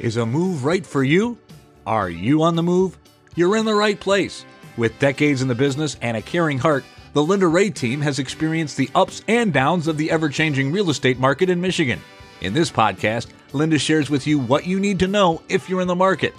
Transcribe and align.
Is 0.00 0.16
a 0.16 0.24
move 0.24 0.64
right 0.64 0.86
for 0.86 1.02
you? 1.02 1.36
Are 1.84 2.08
you 2.08 2.44
on 2.44 2.54
the 2.54 2.62
move? 2.62 2.96
You're 3.34 3.56
in 3.56 3.64
the 3.64 3.74
right 3.74 3.98
place. 3.98 4.44
With 4.76 4.96
decades 5.00 5.42
in 5.42 5.48
the 5.48 5.56
business 5.56 5.96
and 6.00 6.16
a 6.16 6.22
caring 6.22 6.58
heart, 6.58 6.84
the 7.14 7.22
Linda 7.24 7.48
Rea 7.48 7.68
team 7.70 8.00
has 8.02 8.20
experienced 8.20 8.76
the 8.76 8.88
ups 8.94 9.22
and 9.26 9.52
downs 9.52 9.88
of 9.88 9.96
the 9.96 10.12
ever 10.12 10.28
changing 10.28 10.70
real 10.70 10.90
estate 10.90 11.18
market 11.18 11.50
in 11.50 11.60
Michigan. 11.60 12.00
In 12.42 12.54
this 12.54 12.70
podcast, 12.70 13.26
Linda 13.52 13.76
shares 13.76 14.08
with 14.08 14.24
you 14.24 14.38
what 14.38 14.68
you 14.68 14.78
need 14.78 15.00
to 15.00 15.08
know 15.08 15.42
if 15.48 15.68
you're 15.68 15.80
in 15.80 15.88
the 15.88 15.96
market. 15.96 16.32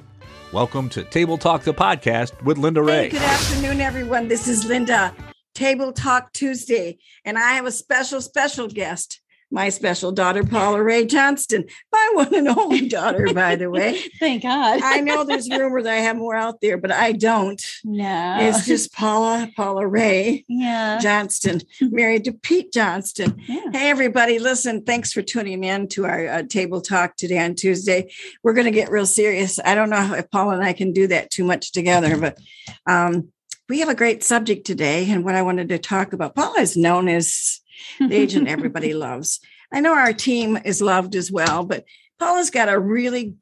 Welcome 0.53 0.87
to 0.91 1.03
Table 1.03 1.37
Talk, 1.37 1.63
the 1.63 1.73
podcast 1.73 2.41
with 2.45 2.57
Linda 2.57 2.81
Rea. 2.81 2.93
Hey, 2.93 3.09
good 3.09 3.21
afternoon, 3.21 3.81
everyone. 3.81 4.29
This 4.29 4.47
is 4.47 4.63
Linda, 4.63 5.13
Table 5.53 5.91
Talk 5.91 6.31
Tuesday, 6.31 6.97
and 7.25 7.37
I 7.37 7.55
have 7.55 7.65
a 7.65 7.73
special, 7.73 8.21
special 8.21 8.69
guest 8.69 9.19
my 9.51 9.69
special 9.69 10.11
daughter, 10.11 10.43
Paula 10.43 10.83
Rea 10.83 11.05
Johnston, 11.05 11.65
my 11.91 12.09
one 12.13 12.33
and 12.35 12.47
only 12.47 12.87
daughter, 12.87 13.33
by 13.33 13.55
the 13.55 13.69
way. 13.69 13.99
Thank 14.19 14.43
God. 14.43 14.81
I 14.83 15.01
know 15.01 15.23
there's 15.23 15.49
rumors 15.57 15.85
I 15.85 15.95
have 15.95 16.17
more 16.17 16.35
out 16.35 16.61
there, 16.61 16.77
but 16.77 16.91
I 16.91 17.13
don't. 17.13 17.61
No. 17.83 18.37
It's 18.41 18.65
just 18.65 18.93
Paula, 18.93 19.49
Paula 19.55 19.87
Rea 19.87 20.45
yeah. 20.47 20.99
Johnston, 20.99 21.61
married 21.81 22.25
to 22.25 22.33
Pete 22.33 22.71
Johnston. 22.71 23.41
Yeah. 23.47 23.71
Hey, 23.71 23.89
everybody, 23.89 24.39
listen, 24.39 24.83
thanks 24.83 25.11
for 25.11 25.21
tuning 25.21 25.63
in 25.63 25.87
to 25.89 26.05
our 26.05 26.27
uh, 26.27 26.43
table 26.43 26.81
talk 26.81 27.15
today 27.15 27.39
on 27.39 27.55
Tuesday. 27.55 28.11
We're 28.43 28.53
going 28.53 28.65
to 28.65 28.71
get 28.71 28.91
real 28.91 29.05
serious. 29.05 29.59
I 29.63 29.75
don't 29.75 29.89
know 29.89 30.13
if 30.13 30.29
Paula 30.29 30.55
and 30.55 30.63
I 30.63 30.73
can 30.73 30.93
do 30.93 31.07
that 31.07 31.31
too 31.31 31.43
much 31.43 31.71
together, 31.71 32.17
but 32.17 32.37
um, 32.85 33.29
we 33.67 33.79
have 33.79 33.89
a 33.89 33.95
great 33.95 34.23
subject 34.23 34.65
today. 34.65 35.09
And 35.09 35.23
what 35.23 35.35
I 35.35 35.41
wanted 35.41 35.69
to 35.69 35.79
talk 35.79 36.13
about, 36.13 36.35
Paula 36.35 36.59
is 36.59 36.77
known 36.77 37.07
as 37.07 37.61
the 37.99 38.15
agent 38.15 38.47
everybody 38.49 38.93
loves. 38.93 39.39
I 39.71 39.81
know 39.81 39.93
our 39.93 40.13
team 40.13 40.57
is 40.65 40.81
loved 40.81 41.15
as 41.15 41.31
well, 41.31 41.63
but 41.63 41.85
Paula's 42.19 42.49
got 42.49 42.69
a 42.69 42.79
really 42.79 43.35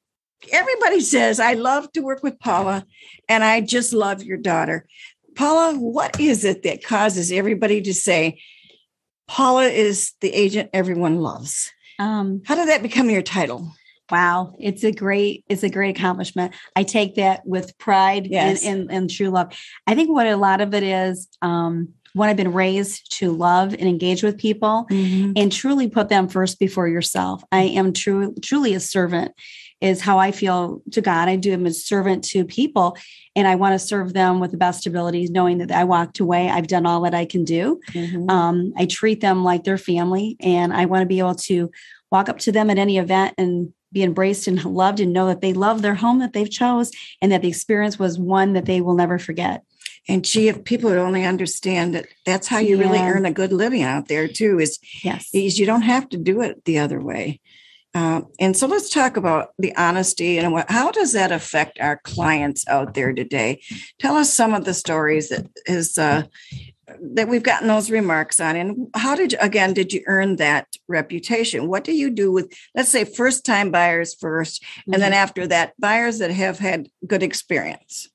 everybody 0.52 1.00
says, 1.00 1.40
I 1.40 1.54
love 1.54 1.92
to 1.94 2.02
work 2.02 2.24
with 2.24 2.40
Paula 2.40 2.86
and 3.28 3.44
I 3.44 3.62
just 3.62 3.94
love 3.94 4.24
your 4.24 4.38
daughter. 4.38 4.86
Paula, 5.36 5.78
what 5.78 6.20
is 6.20 6.46
it 6.46 6.64
that 6.64 6.84
causes 6.84 7.32
everybody 7.32 7.82
to 7.82 7.94
say, 7.94 8.42
Paula 9.28 9.66
is 9.66 10.14
the 10.22 10.34
agent 10.34 10.70
everyone 10.74 11.22
loves? 11.22 11.72
Um, 12.00 12.42
How 12.46 12.56
did 12.56 12.70
that 12.70 12.84
become 12.84 13.10
your 13.10 13.22
title? 13.22 13.72
Wow, 14.10 14.56
it's 14.58 14.84
a 14.84 14.92
great, 14.92 15.44
it's 15.50 15.64
a 15.64 15.70
great 15.70 15.98
accomplishment. 15.98 16.54
I 16.76 16.84
take 16.84 17.16
that 17.16 17.46
with 17.46 17.78
pride 17.78 18.28
yes. 18.28 18.64
and, 18.64 18.82
and, 18.82 18.92
and 18.92 19.10
true 19.10 19.30
love. 19.30 19.54
I 19.86 19.96
think 19.96 20.10
what 20.10 20.28
a 20.28 20.38
lot 20.38 20.62
of 20.62 20.74
it 20.74 20.84
is, 20.84 21.28
um, 21.42 21.90
one, 22.14 22.30
I've 22.30 22.38
been 22.38 22.54
raised 22.54 23.12
to 23.18 23.32
love 23.32 23.74
and 23.74 23.88
engage 23.88 24.24
with 24.24 24.38
people 24.38 24.88
mm-hmm. 24.90 25.34
and 25.36 25.52
truly 25.52 25.88
put 25.88 26.10
them 26.10 26.28
first 26.28 26.60
before 26.60 26.88
yourself. 26.88 27.44
I 27.52 27.64
am 27.64 27.94
true, 27.94 28.34
truly 28.42 28.74
a 28.74 28.80
servant, 28.80 29.34
is 29.80 30.02
how 30.02 30.18
I 30.18 30.32
feel 30.32 30.82
to 30.92 31.02
God. 31.02 31.30
I 31.30 31.36
do 31.36 31.54
am 31.54 31.66
a 31.66 31.72
servant 31.72 32.24
to 32.26 32.44
people 32.46 32.98
and 33.36 33.48
I 33.48 33.56
want 33.56 33.74
to 33.74 33.80
serve 33.80 34.14
them 34.14 34.40
with 34.40 34.52
the 34.52 34.58
best 34.58 34.88
abilities, 34.88 35.30
knowing 35.30 35.60
that 35.60 35.72
I 35.72 35.84
walked 35.84 36.20
away. 36.20 36.50
I've 36.50 36.68
done 36.68 36.88
all 36.88 37.02
that 37.02 37.14
I 37.14 37.26
can 37.26 37.44
do. 37.44 37.80
Mm-hmm. 37.92 38.30
Um, 38.30 38.74
I 38.78 38.88
treat 38.88 39.22
them 39.22 39.44
like 39.44 39.64
their 39.64 39.78
family 39.78 40.36
and 40.40 40.74
I 40.74 40.86
want 40.86 41.04
to 41.04 41.08
be 41.08 41.20
able 41.20 41.36
to 41.36 41.70
walk 42.12 42.30
up 42.30 42.40
to 42.40 42.52
them 42.52 42.70
at 42.70 42.80
any 42.80 42.98
event 42.98 43.36
and 43.38 43.74
be 43.94 44.04
embraced 44.04 44.48
and 44.48 44.64
loved 44.66 45.00
and 45.00 45.14
know 45.14 45.28
that 45.28 45.42
they 45.42 45.54
love 45.54 45.82
their 45.82 45.96
home 45.96 46.20
that 46.20 46.34
they've 46.34 46.50
chose 46.50 46.92
and 47.22 47.32
that 47.32 47.42
the 47.42 47.48
experience 47.48 47.98
was 47.98 48.20
one 48.20 48.54
that 48.54 48.66
they 48.66 48.82
will 48.82 48.96
never 48.96 49.20
forget. 49.20 49.64
And 50.08 50.24
gee, 50.24 50.48
if 50.48 50.64
people 50.64 50.90
would 50.90 51.00
only 51.00 51.26
understand 51.26 51.94
that 51.96 52.08
that's 52.26 52.48
how 52.48 52.60
you 52.60 52.78
yeah. 52.78 52.84
really 52.84 53.00
earn 53.00 53.26
a 53.26 53.32
good 53.32 53.52
living 53.52 53.84
out 53.84 54.08
there 54.08 54.28
too, 54.28 54.60
is 54.60 54.80
yes, 55.04 55.30
is 55.34 55.60
you 55.60 55.66
don't 55.66 55.82
have 55.82 56.10
to 56.10 56.18
do 56.18 56.42
it 56.42 56.64
the 56.66 56.80
other 56.80 57.02
way. 57.02 57.42
Uh, 57.94 58.22
and 58.40 58.56
so 58.56 58.68
let's 58.68 58.90
talk 58.90 59.18
about 59.18 59.50
the 59.58 59.76
honesty 59.76 60.38
and 60.38 60.54
what, 60.54 60.70
how 60.70 60.92
does 60.92 61.14
that 61.14 61.32
affect 61.32 61.80
our 61.80 61.98
clients 62.04 62.68
out 62.68 62.94
there 62.94 63.12
today? 63.12 63.60
Tell 63.98 64.16
us 64.16 64.32
some 64.32 64.54
of 64.54 64.66
the 64.66 64.74
stories 64.74 65.30
that 65.30 65.48
is 65.66 65.98
uh, 65.98 66.24
that 67.02 67.28
we've 67.28 67.44
gotten 67.44 67.68
those 67.68 67.90
remarks 67.90 68.40
on, 68.40 68.56
and 68.56 68.88
how 68.94 69.16
did 69.16 69.34
you, 69.34 69.38
again 69.42 69.74
did 69.74 69.92
you 69.92 70.04
earn 70.06 70.38
that 70.38 70.68
reputation? 70.88 71.68
What 71.68 71.84
do 71.84 71.94
you 71.94 72.10
do 72.10 72.32
with 72.32 72.54
let's 72.76 72.90
say 72.90 73.04
first 73.04 73.46
time 73.46 73.72
buyers 73.72 74.16
1st 74.16 74.62
mm-hmm. 74.62 74.94
and 74.94 75.02
then 75.02 75.12
mm-hmm. 75.12 75.24
after 75.24 75.48
that 75.48 75.74
buyers 75.80 76.20
that 76.20 76.32
have 76.32 76.60
had 76.60 76.90
good 77.06 77.24
experience? 77.24 78.10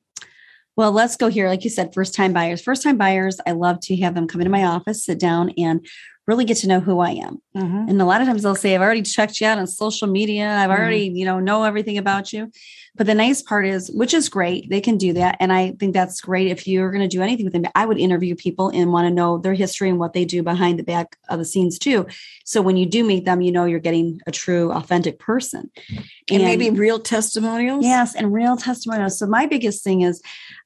Well, 0.76 0.92
let's 0.92 1.16
go 1.16 1.28
here. 1.28 1.48
Like 1.48 1.64
you 1.64 1.70
said, 1.70 1.92
first 1.92 2.14
time 2.14 2.32
buyers. 2.32 2.62
First 2.62 2.82
time 2.82 2.96
buyers, 2.96 3.38
I 3.46 3.52
love 3.52 3.80
to 3.80 3.96
have 3.98 4.14
them 4.14 4.26
come 4.26 4.40
into 4.40 4.50
my 4.50 4.64
office, 4.64 5.04
sit 5.04 5.18
down, 5.18 5.50
and 5.58 5.86
really 6.32 6.46
get 6.46 6.56
to 6.56 6.66
know 6.66 6.80
who 6.80 7.00
I 7.00 7.10
am. 7.10 7.42
Mm-hmm. 7.54 7.88
And 7.90 8.00
a 8.00 8.06
lot 8.06 8.22
of 8.22 8.26
times 8.26 8.42
they'll 8.42 8.54
say, 8.54 8.74
I've 8.74 8.80
already 8.80 9.02
checked 9.02 9.38
you 9.40 9.46
out 9.46 9.58
on 9.58 9.66
social 9.66 10.08
media. 10.08 10.48
I've 10.48 10.70
mm-hmm. 10.70 10.80
already, 10.80 11.12
you 11.14 11.26
know, 11.26 11.40
know 11.40 11.64
everything 11.64 11.98
about 11.98 12.32
you. 12.32 12.50
But 12.94 13.06
the 13.06 13.14
nice 13.14 13.40
part 13.40 13.66
is, 13.66 13.90
which 13.90 14.12
is 14.12 14.28
great, 14.28 14.68
they 14.68 14.80
can 14.80 14.98
do 14.98 15.12
that. 15.14 15.36
And 15.40 15.52
I 15.52 15.72
think 15.72 15.94
that's 15.94 16.20
great. 16.20 16.48
If 16.48 16.66
you're 16.66 16.90
going 16.90 17.02
to 17.02 17.16
do 17.16 17.22
anything 17.22 17.44
with 17.44 17.54
them, 17.54 17.64
I 17.74 17.86
would 17.86 17.98
interview 17.98 18.34
people 18.34 18.68
and 18.68 18.92
want 18.92 19.06
to 19.06 19.14
know 19.14 19.38
their 19.38 19.54
history 19.54 19.88
and 19.88 19.98
what 19.98 20.12
they 20.12 20.24
do 20.24 20.42
behind 20.42 20.78
the 20.78 20.84
back 20.84 21.16
of 21.28 21.38
the 21.38 21.44
scenes 21.44 21.78
too. 21.78 22.06
So 22.44 22.60
when 22.60 22.76
you 22.76 22.86
do 22.86 23.04
meet 23.04 23.24
them, 23.24 23.40
you 23.40 23.52
know 23.52 23.64
you're 23.64 23.78
getting 23.78 24.20
a 24.26 24.32
true, 24.32 24.72
authentic 24.72 25.18
person. 25.18 25.70
And, 25.88 26.02
and 26.30 26.44
maybe 26.44 26.68
real 26.70 26.98
testimonials. 26.98 27.84
Yes, 27.84 28.14
and 28.14 28.32
real 28.32 28.56
testimonials. 28.56 29.18
So 29.18 29.26
my 29.26 29.46
biggest 29.46 29.82
thing 29.82 30.02
is 30.02 30.22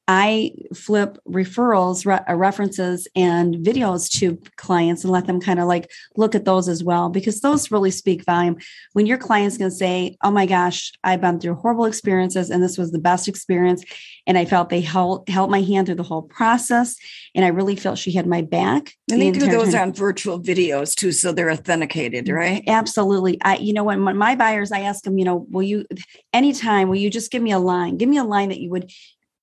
I 0.09 0.53
flip 0.73 1.19
referrals, 1.29 2.07
re- 2.07 2.25
uh, 2.29 2.37
references, 2.37 3.09
and 3.17 3.57
videos 3.57 4.09
to 4.19 4.41
clients 4.57 5.03
and 5.03 5.13
let 5.13 5.27
them 5.27 5.41
kind 5.41 5.56
of 5.59 5.67
like 5.67 5.91
look 6.17 6.35
at 6.35 6.45
those 6.45 6.69
as 6.69 6.83
well, 6.83 7.09
because 7.09 7.41
those 7.41 7.71
really 7.71 7.91
speak 7.91 8.25
volume. 8.25 8.57
When 8.93 9.07
your 9.07 9.19
client's 9.19 9.59
going 9.59 9.71
to 9.71 9.77
say, 9.77 10.17
Oh 10.23 10.31
my 10.31 10.47
gosh, 10.47 10.93
I've 11.05 11.21
been 11.21 11.41
through 11.41 11.55
horrible 11.57 11.85
experiences 11.85 12.51
and 12.51 12.63
this 12.63 12.79
was 12.79 12.93
the 12.93 12.99
best 12.99 13.29
experience. 13.29 13.85
And 14.27 14.37
I 14.37 14.45
felt 14.45 14.69
they 14.69 14.81
held, 14.81 15.29
held 15.29 15.51
my 15.51 15.61
hand 15.61 15.87
through 15.87 15.97
the 15.97 16.03
whole 16.03 16.23
process. 16.23 16.97
And 17.35 17.45
I 17.45 17.49
really 17.49 17.77
felt 17.77 17.99
she 17.99 18.13
had 18.13 18.27
my 18.27 18.43
back. 18.43 18.93
And 19.11 19.21
the 19.21 19.31
they 19.31 19.39
do 19.39 19.47
those 19.47 19.73
time. 19.73 19.89
on 19.89 19.93
virtual 19.93 20.41
videos 20.41 20.95
too. 20.95 21.13
So 21.13 21.33
they're 21.33 21.51
authenticated, 21.51 22.27
mm, 22.27 22.35
right? 22.35 22.65
Absolutely. 22.67 23.39
I, 23.43 23.57
you 23.57 23.73
know, 23.73 23.85
when 23.85 24.01
my 24.01 24.35
buyers, 24.35 24.73
I 24.73 24.81
ask 24.81 25.05
them, 25.05 25.19
you 25.19 25.25
know, 25.25 25.47
will 25.51 25.63
you, 25.63 25.87
anytime, 26.33 26.89
will 26.89 26.97
you 26.97 27.11
just 27.11 27.31
give 27.31 27.43
me 27.43 27.53
a 27.53 27.59
line? 27.59 27.97
Give 27.97 28.09
me 28.09 28.19
a 28.19 28.25
line 28.25 28.49
that 28.49 28.61
you 28.61 28.71
would 28.71 28.91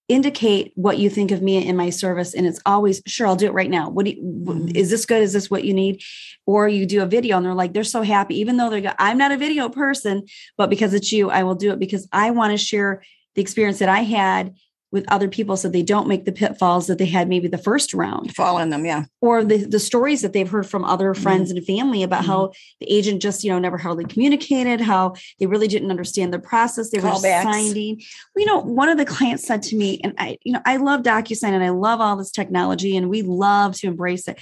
indicate 0.10 0.74
what 0.76 0.98
you 0.98 1.10
think 1.10 1.32
of 1.32 1.42
me 1.42 1.66
in 1.66 1.78
my 1.78 1.90
service 1.90 2.34
and 2.34 2.46
it's 2.46 2.60
always 2.66 3.02
sure 3.08 3.26
i'll 3.26 3.38
do 3.38 3.46
it 3.46 3.54
right 3.54 3.70
now. 3.70 3.90
What 3.90 4.06
do 4.06 4.12
you, 4.12 4.22
mm-hmm. 4.22 4.76
is 4.76 4.90
this 4.90 5.06
good? 5.06 5.22
Is 5.22 5.34
this 5.34 5.50
what 5.50 5.64
you 5.64 5.74
need? 5.74 6.02
Or 6.46 6.68
you 6.68 6.86
do 6.86 7.02
a 7.02 7.06
video 7.06 7.38
and 7.38 7.46
they're 7.46 7.54
like 7.54 7.74
they're 7.74 7.84
so 7.84 8.02
happy 8.02 8.40
even 8.40 8.58
though 8.58 8.70
they're 8.70 8.94
i'm 9.00 9.18
not 9.18 9.32
a 9.32 9.38
video 9.38 9.70
person 9.70 10.26
but 10.58 10.70
because 10.70 10.94
it's 10.94 11.12
you 11.12 11.30
i 11.30 11.44
will 11.44 11.56
do 11.56 11.72
it 11.72 11.80
because 11.80 12.08
i 12.12 12.32
want 12.32 12.52
to 12.52 12.58
share 12.58 13.02
the 13.36 13.42
experience 13.42 13.80
that 13.80 13.90
i 13.90 14.00
had 14.00 14.56
with 14.94 15.04
other 15.12 15.28
people 15.28 15.58
so 15.58 15.68
they 15.68 15.82
don't 15.82 16.08
make 16.08 16.24
the 16.24 16.32
pitfalls 16.32 16.88
that 16.88 16.98
they 16.98 17.06
had 17.06 17.28
maybe 17.28 17.48
the 17.48 17.58
first 17.58 17.94
round 17.94 18.34
fall 18.34 18.60
in 18.60 18.70
them 18.70 18.86
yeah 18.86 19.04
or 19.20 19.44
the, 19.44 19.66
the 19.66 19.80
stories 19.80 20.22
that 20.22 20.32
they've 20.32 20.50
heard 20.50 20.70
from 20.70 20.86
other 20.86 21.14
mm-hmm. 21.14 21.24
friends 21.24 21.50
mm-hmm. 21.50 21.58
and 21.58 21.66
family 21.66 22.04
about 22.04 22.22
mm-hmm. 22.22 22.32
how 22.32 22.52
the 22.80 22.86
agent 22.86 23.22
just 23.22 23.44
you 23.44 23.52
know 23.52 23.60
never 23.60 23.78
hardly 23.78 24.06
communicated 24.06 24.80
how 24.80 25.14
they 25.40 25.48
really 25.48 25.68
didn't 25.68 25.92
understand 25.92 26.34
the 26.34 26.40
process 26.40 26.92
they 26.92 27.00
Call 27.00 27.16
were 27.16 27.20
signing 27.20 28.02
well, 28.36 28.42
you 28.42 28.46
know 28.46 28.60
one 28.60 28.88
of 28.88 28.98
the 28.98 29.06
clients 29.06 29.46
said 29.46 29.64
to 29.64 29.76
me 29.76 30.00
and 30.04 30.14
i 30.18 30.38
you 30.44 30.54
know 30.54 30.62
i 30.66 30.78
love 30.78 31.02
docusign 31.02 31.50
and 31.50 31.64
i 31.64 31.70
love 31.70 32.00
all 32.00 32.16
this 32.16 32.32
technology 32.32 32.96
and 32.96 33.10
we 33.10 33.22
love 33.24 33.76
to 33.76 33.88
embrace 33.88 34.28
it. 34.28 34.40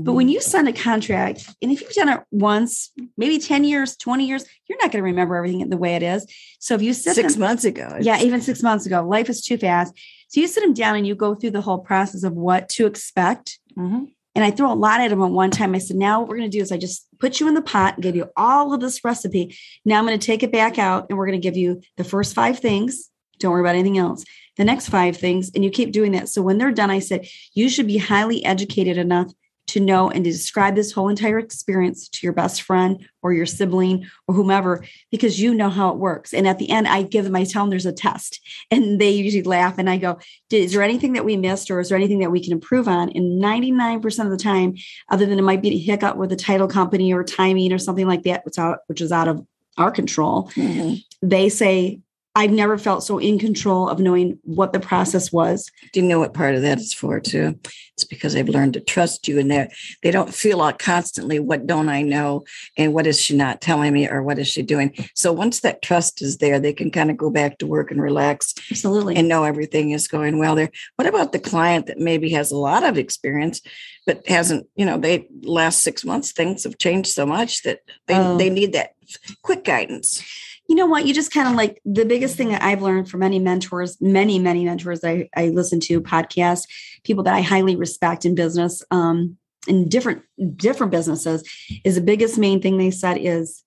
But 0.00 0.12
when 0.12 0.28
you 0.28 0.40
sign 0.40 0.66
a 0.66 0.72
contract 0.72 1.48
and 1.60 1.70
if 1.70 1.80
you've 1.80 1.92
done 1.92 2.08
it 2.08 2.20
once 2.30 2.90
maybe 3.16 3.38
10 3.38 3.64
years 3.64 3.96
20 3.96 4.26
years 4.26 4.44
you're 4.68 4.78
not 4.78 4.92
going 4.92 5.02
to 5.02 5.02
remember 5.02 5.36
everything 5.36 5.68
the 5.68 5.76
way 5.76 5.94
it 5.94 6.02
is 6.02 6.26
so 6.58 6.74
if 6.74 6.82
you 6.82 6.92
sit 6.92 7.14
six 7.14 7.34
them, 7.34 7.40
months 7.40 7.64
ago 7.64 7.98
yeah 8.00 8.20
even 8.20 8.40
six 8.40 8.62
months 8.62 8.86
ago 8.86 9.02
life 9.02 9.28
is 9.28 9.44
too 9.44 9.58
fast 9.58 9.94
so 10.32 10.40
you 10.40 10.46
sit 10.46 10.62
them 10.62 10.72
down 10.72 10.96
and 10.96 11.06
you 11.06 11.14
go 11.14 11.34
through 11.34 11.50
the 11.50 11.60
whole 11.60 11.78
process 11.78 12.24
of 12.24 12.32
what 12.32 12.70
to 12.70 12.86
expect. 12.86 13.58
Mm-hmm. 13.76 14.04
And 14.34 14.44
I 14.44 14.50
throw 14.50 14.72
a 14.72 14.74
lot 14.74 15.02
at 15.02 15.10
them 15.10 15.20
at 15.20 15.30
one 15.30 15.50
time. 15.50 15.74
I 15.74 15.78
said, 15.78 15.98
now 15.98 16.20
what 16.20 16.28
we're 16.30 16.38
going 16.38 16.50
to 16.50 16.56
do 16.56 16.62
is 16.62 16.72
I 16.72 16.78
just 16.78 17.06
put 17.18 17.38
you 17.38 17.48
in 17.48 17.54
the 17.54 17.60
pot 17.60 17.94
and 17.94 18.02
give 18.02 18.16
you 18.16 18.30
all 18.34 18.72
of 18.72 18.80
this 18.80 19.04
recipe. 19.04 19.54
Now 19.84 19.98
I'm 19.98 20.06
going 20.06 20.18
to 20.18 20.26
take 20.26 20.42
it 20.42 20.50
back 20.50 20.78
out 20.78 21.04
and 21.10 21.18
we're 21.18 21.26
going 21.26 21.38
to 21.38 21.46
give 21.46 21.58
you 21.58 21.82
the 21.98 22.04
first 22.04 22.34
five 22.34 22.58
things. 22.58 23.10
Don't 23.40 23.52
worry 23.52 23.60
about 23.60 23.74
anything 23.74 23.98
else. 23.98 24.24
The 24.56 24.64
next 24.64 24.88
five 24.88 25.18
things. 25.18 25.50
And 25.54 25.62
you 25.62 25.70
keep 25.70 25.92
doing 25.92 26.12
that. 26.12 26.30
So 26.30 26.40
when 26.40 26.56
they're 26.56 26.72
done, 26.72 26.90
I 26.90 27.00
said, 27.00 27.28
you 27.52 27.68
should 27.68 27.86
be 27.86 27.98
highly 27.98 28.42
educated 28.42 28.96
enough 28.96 29.30
to 29.72 29.80
know 29.80 30.10
and 30.10 30.22
to 30.24 30.30
describe 30.30 30.74
this 30.74 30.92
whole 30.92 31.08
entire 31.08 31.38
experience 31.38 32.08
to 32.08 32.26
your 32.26 32.34
best 32.34 32.60
friend 32.60 33.08
or 33.22 33.32
your 33.32 33.46
sibling 33.46 34.06
or 34.28 34.34
whomever 34.34 34.84
because 35.10 35.40
you 35.40 35.54
know 35.54 35.70
how 35.70 35.88
it 35.88 35.96
works. 35.96 36.34
And 36.34 36.46
at 36.46 36.58
the 36.58 36.68
end, 36.68 36.86
I 36.86 37.02
give 37.02 37.24
them, 37.24 37.34
I 37.34 37.44
tell 37.44 37.62
them 37.62 37.70
there's 37.70 37.86
a 37.86 37.92
test, 37.92 38.40
and 38.70 39.00
they 39.00 39.10
usually 39.10 39.42
laugh. 39.42 39.78
And 39.78 39.88
I 39.88 39.96
go, 39.96 40.18
"Is 40.50 40.72
there 40.72 40.82
anything 40.82 41.14
that 41.14 41.24
we 41.24 41.36
missed, 41.38 41.70
or 41.70 41.80
is 41.80 41.88
there 41.88 41.96
anything 41.96 42.18
that 42.18 42.30
we 42.30 42.42
can 42.42 42.52
improve 42.52 42.86
on?" 42.86 43.08
And 43.14 43.40
99% 43.40 44.26
of 44.26 44.30
the 44.30 44.36
time, 44.36 44.74
other 45.10 45.24
than 45.24 45.38
it 45.38 45.42
might 45.42 45.62
be 45.62 45.70
a 45.70 45.78
hiccup 45.78 46.16
with 46.18 46.32
a 46.32 46.36
title 46.36 46.68
company 46.68 47.14
or 47.14 47.24
timing 47.24 47.72
or 47.72 47.78
something 47.78 48.06
like 48.06 48.24
that, 48.24 48.44
which 48.86 49.00
is 49.00 49.10
out 49.10 49.28
of 49.28 49.46
our 49.78 49.90
control, 49.90 50.50
mm-hmm. 50.54 50.96
they 51.26 51.48
say 51.48 52.00
I've 52.34 52.50
never 52.50 52.78
felt 52.78 53.04
so 53.04 53.18
in 53.18 53.38
control 53.38 53.90
of 53.90 53.98
knowing 53.98 54.38
what 54.42 54.72
the 54.72 54.80
process 54.80 55.30
was. 55.30 55.70
Do 55.92 56.00
you 56.00 56.06
know 56.06 56.18
what 56.18 56.32
part 56.32 56.54
of 56.54 56.62
that 56.62 56.78
is 56.78 56.94
for 56.94 57.20
too? 57.20 57.58
It's 57.94 58.04
because 58.04 58.32
they've 58.32 58.48
learned 58.48 58.72
to 58.74 58.80
trust 58.80 59.28
you 59.28 59.38
and 59.38 59.50
they 59.50 59.68
they 60.02 60.10
don't 60.10 60.32
feel 60.32 60.56
like 60.56 60.78
constantly 60.78 61.38
what 61.38 61.66
don't 61.66 61.90
I 61.90 62.00
know 62.00 62.44
and 62.78 62.94
what 62.94 63.06
is 63.06 63.20
she 63.20 63.36
not 63.36 63.60
telling 63.60 63.92
me 63.92 64.08
or 64.08 64.22
what 64.22 64.38
is 64.38 64.48
she 64.48 64.62
doing. 64.62 64.94
So 65.14 65.30
once 65.30 65.60
that 65.60 65.82
trust 65.82 66.22
is 66.22 66.38
there, 66.38 66.58
they 66.58 66.72
can 66.72 66.90
kind 66.90 67.10
of 67.10 67.18
go 67.18 67.28
back 67.28 67.58
to 67.58 67.66
work 67.66 67.90
and 67.90 68.00
relax. 68.00 68.54
Absolutely. 68.70 69.16
And 69.16 69.28
know 69.28 69.44
everything 69.44 69.90
is 69.90 70.08
going 70.08 70.38
well 70.38 70.54
there. 70.54 70.70
What 70.96 71.08
about 71.08 71.32
the 71.32 71.38
client 71.38 71.86
that 71.86 71.98
maybe 71.98 72.30
has 72.30 72.50
a 72.50 72.56
lot 72.56 72.82
of 72.82 72.96
experience 72.96 73.60
but 74.06 74.26
hasn't, 74.26 74.66
you 74.74 74.86
know, 74.86 74.98
they 74.98 75.28
last 75.42 75.82
six 75.82 76.02
months 76.04 76.32
things 76.32 76.64
have 76.64 76.78
changed 76.78 77.10
so 77.10 77.26
much 77.26 77.62
that 77.62 77.80
they, 78.06 78.16
oh. 78.16 78.38
they 78.38 78.48
need 78.48 78.72
that 78.72 78.94
quick 79.42 79.64
guidance 79.64 80.24
you 80.72 80.76
know 80.76 80.86
what? 80.86 81.04
You 81.04 81.12
just 81.12 81.34
kind 81.34 81.46
of 81.46 81.54
like 81.54 81.82
the 81.84 82.06
biggest 82.06 82.34
thing 82.34 82.48
that 82.48 82.62
I've 82.62 82.80
learned 82.80 83.06
from 83.06 83.20
many 83.20 83.38
mentors, 83.38 84.00
many, 84.00 84.38
many 84.38 84.64
mentors 84.64 85.04
I, 85.04 85.28
I 85.36 85.50
listen 85.50 85.80
to, 85.80 86.00
podcasts, 86.00 86.66
people 87.04 87.24
that 87.24 87.34
I 87.34 87.42
highly 87.42 87.76
respect 87.76 88.24
in 88.24 88.34
business, 88.34 88.82
um, 88.90 89.36
in 89.68 89.90
different 89.90 90.22
different 90.56 90.90
businesses, 90.90 91.46
is 91.84 91.96
the 91.96 92.00
biggest 92.00 92.38
main 92.38 92.62
thing 92.62 92.78
they 92.78 92.90
said 92.90 93.18
is 93.18 93.62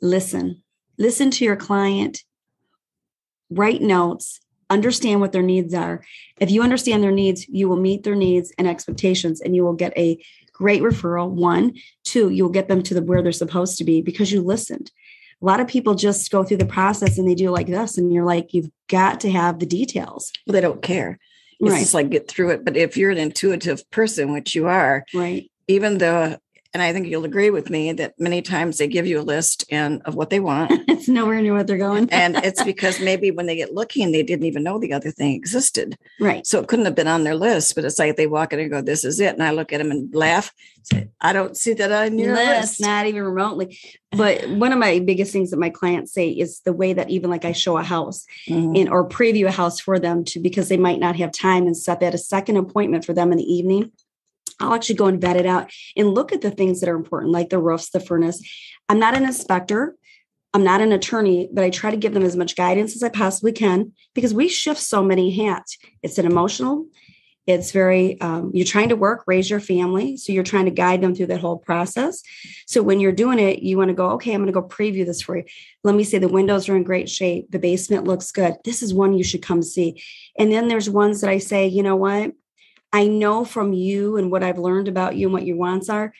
listen. 0.00 0.62
Listen 0.96 1.30
to 1.32 1.44
your 1.44 1.56
client, 1.56 2.22
write 3.50 3.82
notes, 3.82 4.40
understand 4.70 5.20
what 5.20 5.32
their 5.32 5.42
needs 5.42 5.74
are. 5.74 6.02
If 6.40 6.50
you 6.50 6.62
understand 6.62 7.02
their 7.02 7.12
needs, 7.12 7.46
you 7.50 7.68
will 7.68 7.76
meet 7.76 8.02
their 8.02 8.14
needs 8.14 8.50
and 8.56 8.66
expectations, 8.66 9.42
and 9.42 9.54
you 9.54 9.62
will 9.62 9.74
get 9.74 9.92
a 9.98 10.24
great 10.54 10.80
referral. 10.80 11.28
One, 11.28 11.74
two, 12.02 12.30
you'll 12.30 12.48
get 12.48 12.68
them 12.68 12.82
to 12.84 12.94
the 12.94 13.02
where 13.02 13.20
they're 13.20 13.30
supposed 13.30 13.76
to 13.76 13.84
be 13.84 14.00
because 14.00 14.32
you 14.32 14.40
listened 14.40 14.90
a 15.42 15.44
lot 15.44 15.60
of 15.60 15.68
people 15.68 15.94
just 15.94 16.30
go 16.30 16.42
through 16.42 16.56
the 16.56 16.66
process 16.66 17.18
and 17.18 17.28
they 17.28 17.34
do 17.34 17.50
like 17.50 17.66
this 17.66 17.98
and 17.98 18.12
you're 18.12 18.24
like 18.24 18.54
you've 18.54 18.70
got 18.88 19.20
to 19.20 19.30
have 19.30 19.58
the 19.58 19.66
details. 19.66 20.32
Well 20.46 20.52
they 20.52 20.60
don't 20.60 20.82
care. 20.82 21.18
It's 21.60 21.70
right. 21.70 21.80
just 21.80 21.94
like 21.94 22.10
get 22.10 22.28
through 22.28 22.50
it. 22.50 22.64
But 22.64 22.76
if 22.76 22.96
you're 22.96 23.10
an 23.10 23.18
intuitive 23.18 23.88
person 23.90 24.32
which 24.32 24.54
you 24.54 24.66
are 24.66 25.04
right. 25.14 25.50
even 25.68 25.98
though 25.98 26.38
and 26.76 26.82
I 26.82 26.92
think 26.92 27.06
you'll 27.06 27.24
agree 27.24 27.48
with 27.48 27.70
me 27.70 27.90
that 27.92 28.20
many 28.20 28.42
times 28.42 28.76
they 28.76 28.86
give 28.86 29.06
you 29.06 29.18
a 29.18 29.22
list 29.22 29.64
and 29.70 30.02
of 30.04 30.14
what 30.14 30.28
they 30.28 30.40
want. 30.40 30.70
it's 30.88 31.08
nowhere 31.08 31.40
near 31.40 31.54
what 31.54 31.66
they're 31.66 31.78
going. 31.78 32.12
and 32.12 32.36
it's 32.36 32.62
because 32.62 33.00
maybe 33.00 33.30
when 33.30 33.46
they 33.46 33.56
get 33.56 33.72
looking, 33.72 34.12
they 34.12 34.22
didn't 34.22 34.44
even 34.44 34.62
know 34.62 34.78
the 34.78 34.92
other 34.92 35.10
thing 35.10 35.32
existed. 35.32 35.96
Right. 36.20 36.46
So 36.46 36.60
it 36.60 36.68
couldn't 36.68 36.84
have 36.84 36.94
been 36.94 37.08
on 37.08 37.24
their 37.24 37.34
list, 37.34 37.74
but 37.76 37.86
it's 37.86 37.98
like 37.98 38.16
they 38.16 38.26
walk 38.26 38.52
in 38.52 38.60
and 38.60 38.70
go, 38.70 38.82
This 38.82 39.06
is 39.06 39.20
it. 39.20 39.32
And 39.32 39.42
I 39.42 39.52
look 39.52 39.72
at 39.72 39.78
them 39.78 39.90
and 39.90 40.14
laugh. 40.14 40.52
Say, 40.82 41.08
I 41.18 41.32
don't 41.32 41.56
see 41.56 41.72
that 41.72 41.90
on 41.90 42.18
your 42.18 42.34
list. 42.34 42.60
list. 42.60 42.80
Not 42.82 43.06
even 43.06 43.22
remotely. 43.22 43.78
But 44.12 44.46
one 44.46 44.74
of 44.74 44.78
my 44.78 44.98
biggest 44.98 45.32
things 45.32 45.52
that 45.52 45.58
my 45.58 45.70
clients 45.70 46.12
say 46.12 46.28
is 46.28 46.60
the 46.60 46.74
way 46.74 46.92
that 46.92 47.08
even 47.08 47.30
like 47.30 47.46
I 47.46 47.52
show 47.52 47.78
a 47.78 47.82
house 47.82 48.26
mm-hmm. 48.46 48.76
and 48.76 48.88
or 48.90 49.08
preview 49.08 49.46
a 49.46 49.50
house 49.50 49.80
for 49.80 49.98
them 49.98 50.24
to 50.24 50.40
because 50.40 50.68
they 50.68 50.76
might 50.76 51.00
not 51.00 51.16
have 51.16 51.32
time 51.32 51.66
and 51.66 51.74
set 51.76 52.00
that 52.00 52.14
a 52.14 52.18
second 52.18 52.58
appointment 52.58 53.06
for 53.06 53.14
them 53.14 53.32
in 53.32 53.38
the 53.38 53.50
evening 53.50 53.92
I'll 54.60 54.74
actually 54.74 54.96
go 54.96 55.06
and 55.06 55.20
vet 55.20 55.36
it 55.36 55.46
out 55.46 55.70
and 55.96 56.14
look 56.14 56.32
at 56.32 56.40
the 56.40 56.50
things 56.50 56.80
that 56.80 56.88
are 56.88 56.96
important, 56.96 57.32
like 57.32 57.50
the 57.50 57.58
roofs, 57.58 57.90
the 57.90 58.00
furnace. 58.00 58.42
I'm 58.88 58.98
not 58.98 59.16
an 59.16 59.24
inspector. 59.24 59.96
I'm 60.54 60.64
not 60.64 60.80
an 60.80 60.92
attorney, 60.92 61.50
but 61.52 61.64
I 61.64 61.70
try 61.70 61.90
to 61.90 61.96
give 61.98 62.14
them 62.14 62.22
as 62.22 62.36
much 62.36 62.56
guidance 62.56 62.96
as 62.96 63.02
I 63.02 63.10
possibly 63.10 63.52
can 63.52 63.92
because 64.14 64.32
we 64.32 64.48
shift 64.48 64.80
so 64.80 65.02
many 65.02 65.30
hats. 65.30 65.76
It's 66.02 66.16
an 66.16 66.24
emotional, 66.24 66.86
it's 67.46 67.70
very, 67.70 68.20
um, 68.20 68.50
you're 68.54 68.66
trying 68.66 68.88
to 68.88 68.96
work, 68.96 69.22
raise 69.26 69.48
your 69.48 69.60
family. 69.60 70.16
So 70.16 70.32
you're 70.32 70.42
trying 70.42 70.64
to 70.64 70.72
guide 70.72 71.00
them 71.00 71.14
through 71.14 71.26
that 71.26 71.40
whole 71.40 71.58
process. 71.58 72.22
So 72.66 72.82
when 72.82 72.98
you're 72.98 73.12
doing 73.12 73.38
it, 73.38 73.60
you 73.62 73.76
want 73.76 73.88
to 73.88 73.94
go, 73.94 74.10
okay, 74.12 74.32
I'm 74.32 74.40
going 74.40 74.52
to 74.52 74.60
go 74.60 74.66
preview 74.66 75.06
this 75.06 75.22
for 75.22 75.36
you. 75.36 75.44
Let 75.84 75.94
me 75.94 76.02
say 76.02 76.18
the 76.18 76.26
windows 76.26 76.68
are 76.68 76.74
in 76.74 76.82
great 76.82 77.08
shape. 77.08 77.50
The 77.50 77.60
basement 77.60 78.04
looks 78.04 78.32
good. 78.32 78.56
This 78.64 78.82
is 78.82 78.92
one 78.92 79.12
you 79.14 79.22
should 79.22 79.42
come 79.42 79.62
see. 79.62 80.02
And 80.36 80.50
then 80.50 80.66
there's 80.66 80.90
ones 80.90 81.20
that 81.20 81.30
I 81.30 81.38
say, 81.38 81.68
you 81.68 81.84
know 81.84 81.96
what? 81.96 82.32
I 82.92 83.06
know 83.06 83.44
from 83.44 83.72
you 83.72 84.16
and 84.16 84.30
what 84.30 84.42
I've 84.42 84.58
learned 84.58 84.88
about 84.88 85.16
you 85.16 85.26
and 85.26 85.32
what 85.32 85.46
your 85.46 85.56
wants 85.56 85.88
are, 85.88 86.12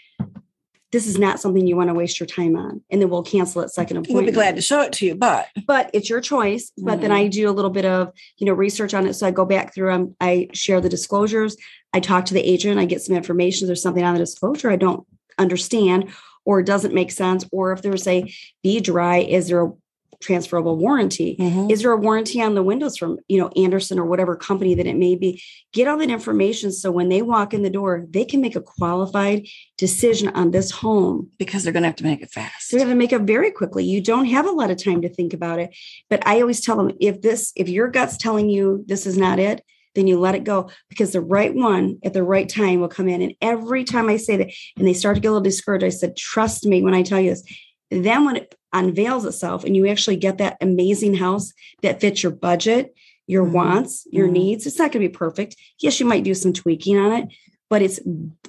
this 0.93 1.07
is 1.07 1.19
not 1.19 1.41
something 1.41 1.67
you 1.67 1.77
want 1.77 1.89
to 1.89 1.95
waste 1.95 2.21
your 2.21 2.27
time 2.27 2.57
on. 2.57 2.81
And 2.91 3.03
then 3.03 3.11
we'll 3.11 3.23
cancel 3.23 3.63
it 3.63 3.71
second 3.71 3.99
appointment. 3.99 4.25
We'll 4.25 4.33
be 4.33 4.35
glad 4.35 4.57
to 4.57 4.63
show 4.63 4.81
it 4.83 4.93
to 4.95 5.07
you, 5.07 5.15
but 5.15 5.49
but 5.67 5.91
it's 5.93 6.09
your 6.09 6.21
choice. 6.21 6.73
But 6.77 6.93
mm-hmm. 6.93 7.03
then 7.03 7.13
I 7.13 7.29
do 7.29 7.51
a 7.51 7.53
little 7.53 7.71
bit 7.71 7.85
of 7.85 8.13
you 8.39 8.47
know 8.47 8.53
research 8.53 8.95
on 8.95 9.07
it. 9.07 9.15
So 9.15 9.27
I 9.27 9.31
go 9.31 9.45
back 9.45 9.75
through 9.75 9.91
them, 9.91 10.01
um, 10.03 10.17
I 10.21 10.49
share 10.53 10.81
the 10.81 10.89
disclosures, 10.89 11.57
I 11.93 12.01
talk 12.01 12.25
to 12.27 12.35
the 12.35 12.41
agent, 12.41 12.79
I 12.79 12.85
get 12.85 13.03
some 13.03 13.17
information. 13.17 13.67
There's 13.67 13.83
something 13.83 14.05
on 14.05 14.15
the 14.15 14.21
disclosure 14.21 14.71
I 14.71 14.77
don't 14.77 15.07
understand 15.39 16.11
or 16.45 16.63
doesn't 16.63 16.95
make 16.95 17.11
sense, 17.11 17.45
or 17.51 17.73
if 17.73 17.83
there's 17.83 18.07
a 18.07 18.33
be 18.63 18.81
dry, 18.81 19.19
is 19.19 19.49
there 19.49 19.67
a 19.67 19.73
transferable 20.21 20.77
warranty. 20.77 21.37
Mm-hmm. 21.39 21.71
is 21.71 21.83
there 21.83 21.93
a 21.93 21.97
warranty 21.97 22.41
on 22.41 22.55
the 22.55 22.63
windows 22.63 22.97
from 22.97 23.19
you 23.29 23.39
know 23.39 23.49
Andersen 23.57 23.99
or 23.99 24.05
whatever 24.05 24.37
company 24.37 24.75
that 24.75 24.87
it 24.87 24.97
may 24.97 25.17
be? 25.17 25.43
Get 25.73 25.89
all 25.89 25.99
that 25.99 26.11
information 26.11 26.73
so 26.73 26.91
when 26.91 27.09
they 27.09 27.23
walk 27.23 27.55
in 27.55 27.63
the 27.63 27.71
door 27.71 28.07
they 28.09 28.25
can 28.25 28.41
make 28.41 28.57
a 28.57 28.61
qualified 28.61 29.47
decision 29.77 30.29
on 30.29 30.51
this 30.51 30.71
home. 30.71 31.31
Because 31.39 31.65
they're 31.65 31.73
going 31.73 31.83
to 31.83 31.89
have 31.89 31.97
to 31.97 32.05
make 32.05 32.23
it 32.23 32.31
fast. 32.31 32.71
They're 32.71 32.81
going 32.81 32.91
to 32.91 32.97
make 32.97 33.13
it 33.13 33.23
very 33.23 33.51
quickly. 33.51 33.85
You 33.85 34.01
don't 34.01 34.27
have 34.27 34.47
a 34.47 34.51
lot 34.51 34.71
of 34.71 34.83
time 34.83 35.03
to 35.03 35.09
think 35.09 35.33
about 35.33 35.59
it. 35.59 35.75
But 36.09 36.27
i 36.27 36.41
always 36.41 36.61
tell 36.61 36.77
them 36.77 36.93
if 37.01 37.23
this 37.23 37.53
if 37.57 37.69
your 37.69 37.89
gut's 37.89 38.17
telling 38.17 38.49
you 38.49 38.85
this 38.87 39.07
is 39.07 39.17
not 39.17 39.39
it 39.39 39.63
then 39.97 40.07
you 40.07 40.21
let 40.21 40.37
it 40.37 40.45
go. 40.45 40.71
Because 40.89 41.13
the 41.13 41.21
right 41.21 41.53
one 41.53 41.99
at 42.05 42.13
the 42.13 42.23
right 42.23 42.49
time 42.49 42.81
will 42.81 42.89
come 42.89 43.09
in. 43.09 43.23
And 43.23 43.35
every 43.41 43.83
time 43.83 44.09
I 44.09 44.19
say 44.19 44.37
that, 44.37 44.53
and 44.77 44.87
they 44.87 44.93
start 44.93 45.17
to 45.17 45.21
get 45.21 45.29
a 45.29 45.33
little 45.33 45.43
discouraged, 45.43 45.85
I 45.85 45.89
said, 45.89 46.17
trust 46.17 46.65
me 46.65 46.83
when 46.83 46.95
I 46.95 47.03
tell 47.03 47.21
you 47.21 47.31
this. 47.31 47.43
Then 47.91 48.25
when 48.25 48.37
it 48.37 48.55
unveils 48.73 49.25
itself 49.25 49.65
and 49.65 49.77
you 49.77 49.87
actually 49.87 50.17
get 50.17 50.38
that 50.38 50.56
amazing 50.61 51.15
house 51.15 51.53
that 51.83 52.00
fits 52.00 52.23
your 52.23 52.33
budget, 52.33 52.94
your 53.27 53.44
mm-hmm. 53.44 53.55
wants, 53.55 54.06
your 54.11 54.27
mm-hmm. 54.27 54.35
needs. 54.35 54.67
It's 54.67 54.79
not 54.79 54.93
going 54.93 55.03
to 55.03 55.09
be 55.09 55.17
perfect. 55.17 55.56
Yes, 55.81 56.00
you 56.00 56.06
might 56.06 56.25
do 56.25 56.35
some 56.35 56.53
tweaking 56.53 56.99
on 56.99 57.12
it, 57.12 57.29
but 57.69 57.83
it's 57.83 57.99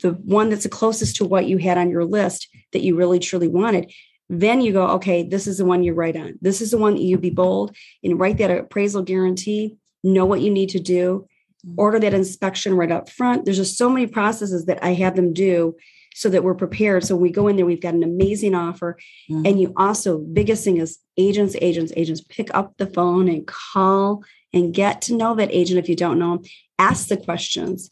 the 0.02 0.18
one 0.24 0.50
that's 0.50 0.64
the 0.64 0.70
closest 0.70 1.18
to 1.18 1.26
what 1.26 1.48
you 1.48 1.58
had 1.58 1.78
on 1.78 1.90
your 1.90 2.06
list 2.06 2.48
that 2.74 2.82
you 2.82 2.96
really 2.96 3.20
truly 3.20 3.48
wanted. 3.48 3.92
Then 4.30 4.62
you 4.62 4.74
go, 4.74 4.88
okay, 4.88 5.24
this 5.24 5.48
is 5.48 5.58
the 5.58 5.66
one 5.66 5.84
you 5.84 5.94
write 5.94 6.18
on. 6.18 6.38
This 6.42 6.62
is 6.62 6.72
the 6.72 6.78
one 6.78 6.96
that 6.96 7.02
you 7.02 7.18
be 7.18 7.30
bold 7.30 7.76
and 8.04 8.20
write 8.20 8.38
that 8.40 8.52
appraisal 8.52 9.02
guarantee, 9.02 9.78
know 10.04 10.26
what 10.26 10.42
you 10.42 10.52
need 10.52 10.70
to 10.70 10.80
do, 10.80 11.28
mm-hmm. 11.66 11.80
order 11.80 12.00
that 12.00 12.14
inspection 12.14 12.76
right 12.76 12.92
up 12.92 13.10
front. 13.10 13.46
There's 13.46 13.58
just 13.58 13.78
so 13.78 13.90
many 13.90 14.08
processes 14.08 14.66
that 14.66 14.84
I 14.84 14.94
have 14.94 15.16
them 15.16 15.34
do 15.34 15.76
so 16.18 16.30
that 16.30 16.44
we're 16.44 16.56
prepared. 16.56 17.04
So 17.06 17.16
when 17.16 17.22
we 17.22 17.30
go 17.30 17.48
in 17.48 17.58
there, 17.58 17.66
we've 17.66 17.80
got 17.80 17.94
an 17.94 18.02
amazing 18.02 18.56
offer. 18.56 18.98
Mm-hmm. 19.30 19.46
And 19.46 19.62
you 19.62 19.72
also, 19.78 20.18
biggest 20.18 20.64
thing 20.64 20.78
is 20.78 20.98
agents, 21.16 21.56
agents, 21.62 21.94
agents, 21.96 22.22
pick 22.22 22.50
up 22.56 22.76
the 22.78 22.88
phone 22.88 23.28
and 23.28 23.46
call 23.46 24.24
and 24.52 24.74
get 24.74 25.04
to 25.04 25.16
know 25.16 25.36
that 25.36 25.52
agent 25.52 25.78
if 25.78 25.88
you 25.88 25.96
don't 25.96 26.18
know 26.18 26.38
them. 26.38 26.46
Ask 26.80 27.10
the 27.10 27.18
questions. 27.18 27.88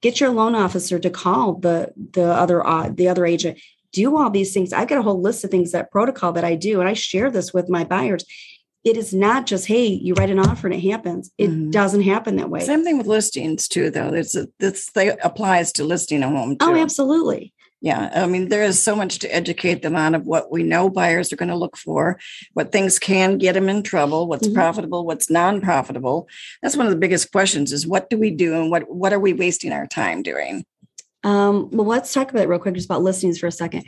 Get 0.00 0.18
your 0.18 0.30
loan 0.30 0.54
officer 0.54 0.98
to 0.98 1.10
call 1.10 1.56
the 1.56 1.92
the 2.12 2.32
other 2.32 2.66
uh, 2.66 2.88
the 2.88 3.08
other 3.08 3.26
agent. 3.26 3.60
Do 3.92 4.16
all 4.16 4.30
these 4.30 4.54
things. 4.54 4.72
I've 4.72 4.88
got 4.88 4.98
a 4.98 5.02
whole 5.02 5.20
list 5.20 5.44
of 5.44 5.50
things 5.50 5.72
that 5.72 5.90
protocol 5.90 6.32
that 6.32 6.44
I 6.44 6.54
do, 6.54 6.80
and 6.80 6.88
I 6.88 6.94
share 6.94 7.30
this 7.30 7.52
with 7.52 7.68
my 7.68 7.84
buyers 7.84 8.24
it 8.84 8.96
is 8.96 9.12
not 9.12 9.44
just 9.44 9.66
hey 9.66 9.86
you 9.86 10.14
write 10.14 10.30
an 10.30 10.38
offer 10.38 10.66
and 10.66 10.74
it 10.74 10.88
happens 10.88 11.32
it 11.36 11.50
mm-hmm. 11.50 11.70
doesn't 11.70 12.02
happen 12.02 12.36
that 12.36 12.48
way 12.48 12.60
same 12.60 12.84
thing 12.84 12.96
with 12.96 13.08
listings 13.08 13.66
too 13.66 13.90
though 13.90 14.14
it's 14.14 14.36
this 14.60 14.90
applies 15.22 15.72
to 15.72 15.84
listing 15.84 16.22
a 16.22 16.28
home 16.28 16.56
oh, 16.60 16.66
too. 16.66 16.78
oh 16.78 16.80
absolutely 16.80 17.52
yeah, 17.80 18.10
I 18.12 18.26
mean, 18.26 18.48
there 18.48 18.64
is 18.64 18.82
so 18.82 18.96
much 18.96 19.20
to 19.20 19.32
educate 19.32 19.82
them 19.82 19.94
on 19.94 20.14
of 20.14 20.26
what 20.26 20.50
we 20.50 20.64
know 20.64 20.90
buyers 20.90 21.32
are 21.32 21.36
going 21.36 21.48
to 21.48 21.54
look 21.54 21.76
for, 21.76 22.18
what 22.54 22.72
things 22.72 22.98
can 22.98 23.38
get 23.38 23.52
them 23.52 23.68
in 23.68 23.84
trouble, 23.84 24.26
what's 24.26 24.48
mm-hmm. 24.48 24.56
profitable, 24.56 25.06
what's 25.06 25.30
non-profitable. 25.30 26.28
That's 26.60 26.76
one 26.76 26.86
of 26.86 26.92
the 26.92 26.98
biggest 26.98 27.30
questions: 27.30 27.72
is 27.72 27.86
what 27.86 28.10
do 28.10 28.18
we 28.18 28.30
do, 28.30 28.54
and 28.54 28.70
what 28.70 28.92
what 28.92 29.12
are 29.12 29.20
we 29.20 29.32
wasting 29.32 29.72
our 29.72 29.86
time 29.86 30.22
doing? 30.22 30.64
Um, 31.22 31.70
well, 31.70 31.86
let's 31.86 32.12
talk 32.12 32.30
about 32.30 32.42
it 32.42 32.48
real 32.48 32.58
quick, 32.58 32.74
just 32.74 32.86
about 32.86 33.02
listings 33.02 33.38
for 33.38 33.46
a 33.46 33.52
second. 33.52 33.84